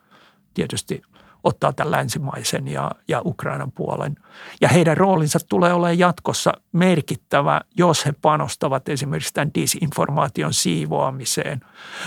[0.54, 1.02] tietysti
[1.44, 4.16] ottaa tämän länsimaisen ja, ja Ukrainan puolen.
[4.60, 11.60] Ja heidän roolinsa tulee olemaan jatkossa merkittävä, jos he panostavat esimerkiksi tämän disinformaation siivoamiseen.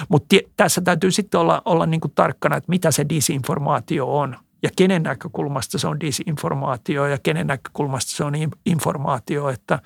[0.09, 4.69] Mutta tässä täytyy sitten olla, olla niin kuin tarkkana, että mitä se disinformaatio on ja
[4.75, 8.33] kenen näkökulmasta se on disinformaatio ja kenen näkökulmasta se on
[8.65, 9.79] informaatio, että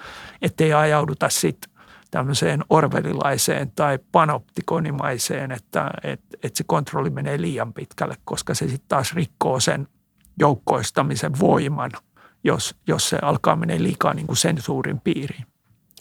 [0.59, 1.76] ei ajauduta sitten
[2.11, 8.87] tämmöiseen orvelilaiseen tai panoptikonimaiseen, että, että, että se kontrolli menee liian pitkälle, koska se sitten
[8.87, 9.87] taas rikkoo sen
[10.39, 11.91] joukkoistamisen voiman,
[12.43, 15.45] jos, jos se alkaa menee liikaa niin kuin sensuurin piiriin.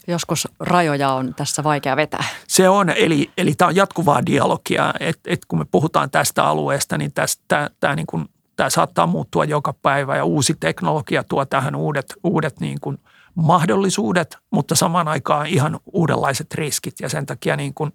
[0.07, 2.23] Joskus rajoja on tässä vaikea vetää.
[2.47, 6.97] Se on, eli, eli tämä on jatkuvaa dialogia, että et kun me puhutaan tästä alueesta,
[6.97, 11.75] niin tästä, tämä, niin kuin, tämä saattaa muuttua joka päivä ja uusi teknologia tuo tähän
[11.75, 12.97] uudet, uudet niin kuin–
[13.37, 16.99] mahdollisuudet, mutta samaan aikaan ihan uudenlaiset riskit.
[16.99, 17.91] Ja sen takia niin kuin,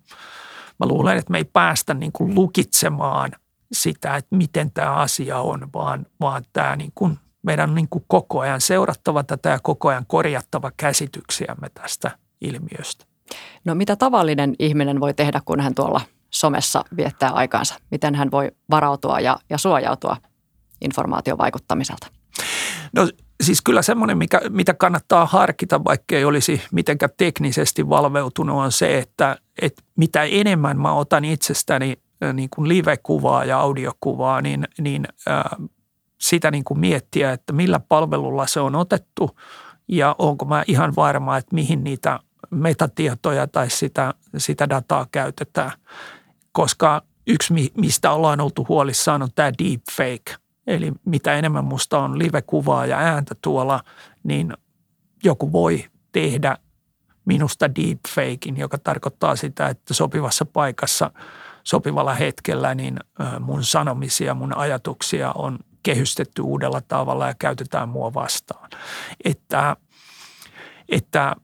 [0.78, 3.30] mä luulen, että me ei päästä niin kuin lukitsemaan
[3.72, 8.04] sitä, että miten tämä asia on, vaan, vaan tämä niin kuin, meidän on niin kuin
[8.08, 13.04] koko ajan seurattava tätä ja koko ajan korjattava käsityksiämme tästä ilmiöstä.
[13.64, 17.74] No mitä tavallinen ihminen voi tehdä, kun hän tuolla somessa viettää aikaansa?
[17.90, 20.16] Miten hän voi varautua ja, ja suojautua
[20.80, 22.06] informaatiovaikuttamiselta?
[22.92, 23.08] No
[23.42, 28.98] siis kyllä semmoinen, mikä, mitä kannattaa harkita, vaikka ei olisi mitenkään teknisesti valveutunut, on se,
[28.98, 31.98] että, että mitä enemmän mä otan itsestäni
[32.32, 35.68] niin kuin live-kuvaa ja audiokuvaa, niin, niin äh,
[36.20, 39.38] sitä niin kuin miettiä, että millä palvelulla se on otettu
[39.88, 42.20] ja onko mä ihan varma, että mihin niitä
[42.50, 45.72] metatietoja tai sitä, sitä dataa käytetään.
[46.52, 50.36] Koska yksi, mistä ollaan oltu huolissaan, on tämä deepfake–
[50.66, 53.80] Eli mitä enemmän musta on live-kuvaa ja ääntä tuolla,
[54.24, 54.54] niin
[55.24, 56.56] joku voi tehdä
[57.24, 61.10] minusta deepfakein, joka tarkoittaa sitä, että sopivassa paikassa
[61.64, 62.96] sopivalla hetkellä niin
[63.40, 68.70] mun sanomisia, mun ajatuksia on kehystetty uudella tavalla ja käytetään mua vastaan.
[69.24, 69.76] Että,
[70.88, 71.36] että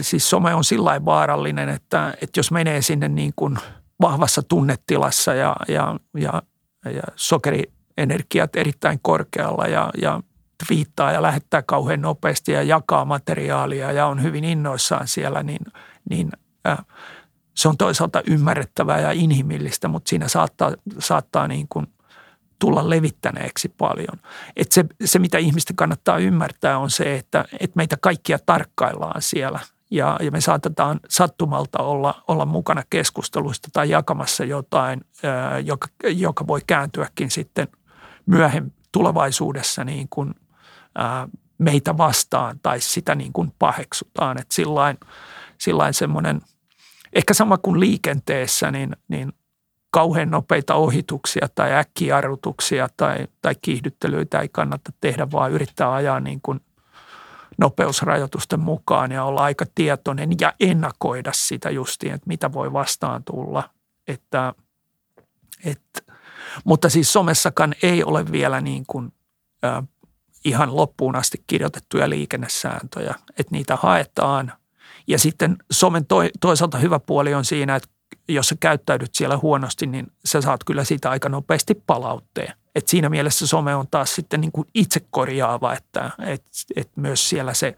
[0.00, 3.58] siis some on sillä vaarallinen, että, että jos menee sinne niin kuin
[4.00, 6.42] vahvassa tunnetilassa ja, ja, ja,
[6.84, 10.20] ja sokeri energiat erittäin korkealla ja, ja
[10.70, 15.66] viittaa ja lähettää kauhean nopeasti ja jakaa materiaalia ja on hyvin innoissaan siellä, niin,
[16.10, 16.32] niin
[16.66, 16.78] äh,
[17.54, 21.86] se on toisaalta ymmärrettävää ja inhimillistä, mutta siinä saattaa, saattaa niin kuin
[22.58, 24.20] tulla levittäneeksi paljon.
[24.56, 29.60] Et se, se, mitä ihmisten kannattaa ymmärtää, on se, että, että meitä kaikkia tarkkaillaan siellä–
[29.94, 36.46] ja, ja me saatetaan sattumalta olla, olla mukana keskusteluista tai jakamassa jotain, ää, joka, joka
[36.46, 37.68] voi kääntyäkin sitten
[38.26, 40.34] myöhemmin tulevaisuudessa niin kuin,
[40.94, 44.40] ää, meitä vastaan tai sitä niin kuin paheksutaan.
[44.40, 44.98] Että sillain,
[45.58, 46.40] sillain semmoinen,
[47.12, 49.32] ehkä sama kuin liikenteessä, niin, niin
[49.90, 56.40] kauhean nopeita ohituksia tai äkkijarrutuksia tai, tai kiihdyttelyitä ei kannata tehdä, vaan yrittää ajaa niin
[56.42, 56.60] kuin
[57.58, 63.70] nopeusrajoitusten mukaan ja olla aika tietoinen ja ennakoida sitä justiin, että mitä voi vastaan tulla.
[64.08, 64.54] Että,
[65.64, 66.03] että
[66.64, 69.12] mutta siis somessakaan ei ole vielä niin kuin,
[69.64, 69.84] äh,
[70.44, 74.52] ihan loppuun asti kirjoitettuja liikennesääntöjä, että niitä haetaan.
[75.06, 77.88] Ja sitten somen toi, toisaalta hyvä puoli on siinä, että
[78.28, 82.54] jos sä käyttäydyt siellä huonosti, niin sä saat kyllä siitä aika nopeasti palautteen.
[82.74, 86.44] Et siinä mielessä some on taas sitten niin kuin itse korjaava, että et,
[86.76, 87.74] et myös siellä se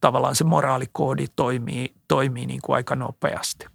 [0.00, 3.66] tavallaan se moraalikoodi toimii, toimii niin kuin aika nopeasti.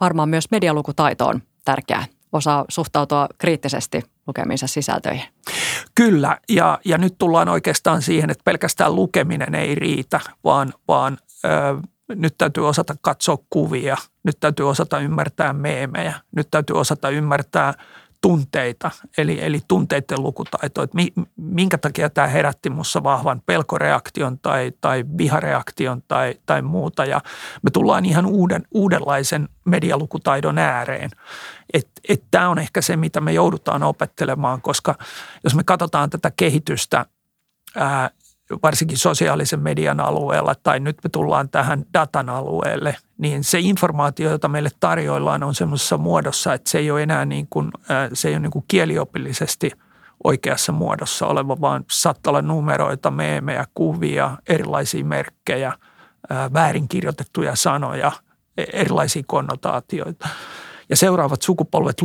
[0.00, 5.24] Varmaan myös medialukutaito on tärkeää osaa suhtautua kriittisesti lukemiinsa sisältöihin.
[5.94, 11.48] Kyllä, ja, ja nyt tullaan oikeastaan siihen, että pelkästään lukeminen ei riitä, vaan, vaan ö,
[12.14, 17.74] nyt täytyy osata katsoa kuvia, nyt täytyy osata ymmärtää meemejä, nyt täytyy osata ymmärtää
[18.20, 24.72] tunteita, eli, eli tunteiden lukutaito, että mi, minkä takia tämä herätti minussa vahvan pelkoreaktion tai,
[24.80, 27.04] tai vihareaktion tai, tai muuta.
[27.04, 27.20] Ja
[27.62, 31.10] me tullaan ihan uuden, uudenlaisen medialukutaidon ääreen.
[32.30, 34.94] Tämä on ehkä se, mitä me joudutaan opettelemaan, koska
[35.44, 37.06] jos me katsotaan tätä kehitystä
[38.62, 44.48] varsinkin sosiaalisen median alueella tai nyt me tullaan tähän datan alueelle, niin se informaatio, jota
[44.48, 47.70] meille tarjoillaan on semmoisessa muodossa, että se ei ole enää niin kuin,
[48.12, 49.70] se ei ole niin kuin kieliopillisesti
[50.24, 55.72] oikeassa muodossa oleva, vaan saattaa olla numeroita, meemejä, kuvia, erilaisia merkkejä,
[56.52, 58.12] väärinkirjoitettuja sanoja,
[58.56, 60.28] e, erilaisia konnotaatioita.
[60.88, 61.96] Ja seuraavat sukupolvet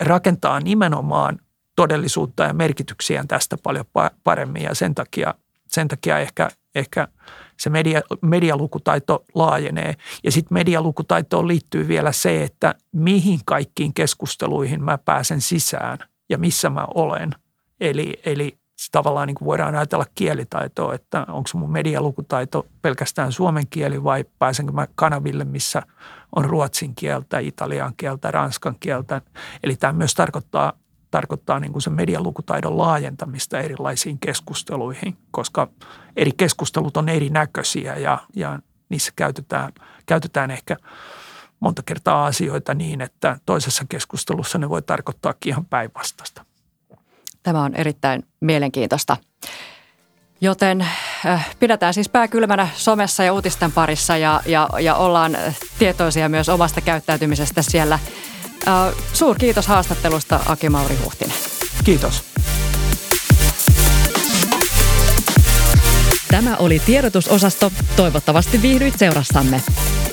[0.00, 1.38] rakentaa nimenomaan
[1.76, 3.84] todellisuutta ja merkityksiä tästä paljon
[4.24, 5.34] paremmin ja sen takia,
[5.68, 7.08] sen takia ehkä, ehkä
[7.60, 9.94] se media, medialukutaito laajenee.
[10.24, 15.98] Ja sitten medialukutaitoon liittyy vielä se, että mihin kaikkiin keskusteluihin mä pääsen sisään
[16.28, 17.30] ja missä mä olen.
[17.80, 18.58] Eli, eli
[18.92, 24.72] tavallaan niin kuin voidaan ajatella kielitaitoa, että onko mun medialukutaito pelkästään suomen kieli vai pääsenkö
[24.72, 25.82] mä kanaville, missä
[26.36, 29.20] on ruotsin kieltä, italian kieltä, ranskan kieltä.
[29.62, 30.72] Eli tämä myös tarkoittaa,
[31.10, 35.68] tarkoittaa niin kuin sen medialukutaidon laajentamista erilaisiin keskusteluihin, koska
[36.16, 39.72] eri keskustelut on erinäköisiä ja, ja niissä käytetään,
[40.06, 40.76] käytetään ehkä
[41.60, 46.44] monta kertaa asioita niin, että toisessa keskustelussa ne voi tarkoittaa ihan päinvastaista.
[47.42, 49.16] Tämä on erittäin mielenkiintoista.
[50.40, 50.86] Joten
[51.58, 55.38] pidetään siis pää kylmänä somessa ja uutisten parissa ja, ja, ja ollaan
[55.78, 57.98] tietoisia myös omasta käyttäytymisestä siellä.
[58.68, 61.36] Äh, suur kiitos haastattelusta Aki Mauri Huhtinen.
[61.84, 62.24] Kiitos.
[66.30, 67.72] Tämä oli tiedotusosasto.
[67.96, 69.62] Toivottavasti viihdyit seurassamme.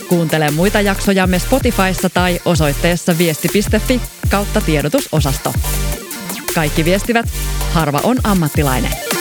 [0.10, 5.54] Kuuntele muita jaksojamme Spotifyssa tai osoitteessa viesti.fi kautta tiedotusosasto.
[6.56, 7.26] Kaikki viestivät,
[7.74, 9.15] harva on ammattilainen.